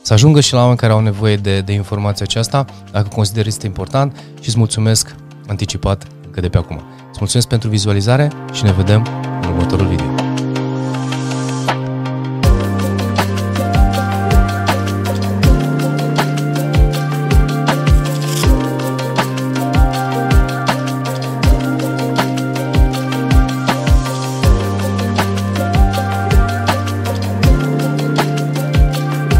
să 0.02 0.12
ajungă 0.12 0.40
și 0.40 0.52
la 0.52 0.60
oameni 0.60 0.78
care 0.78 0.92
au 0.92 1.00
nevoie 1.00 1.36
de, 1.36 1.60
de 1.60 1.72
informația 1.72 2.26
aceasta, 2.28 2.64
dacă 2.92 3.08
consideri 3.08 3.48
este 3.48 3.66
important 3.66 4.16
și 4.40 4.48
îți 4.48 4.58
mulțumesc 4.58 5.14
anticipat 5.46 6.06
încă 6.26 6.40
de 6.40 6.48
pe 6.48 6.58
acum. 6.58 6.76
Îți 7.08 7.18
mulțumesc 7.18 7.48
pentru 7.48 7.68
vizualizare 7.68 8.32
și 8.52 8.64
ne 8.64 8.72
vedem 8.72 9.06
în 9.42 9.48
următorul 9.48 9.86
video. 9.86 10.19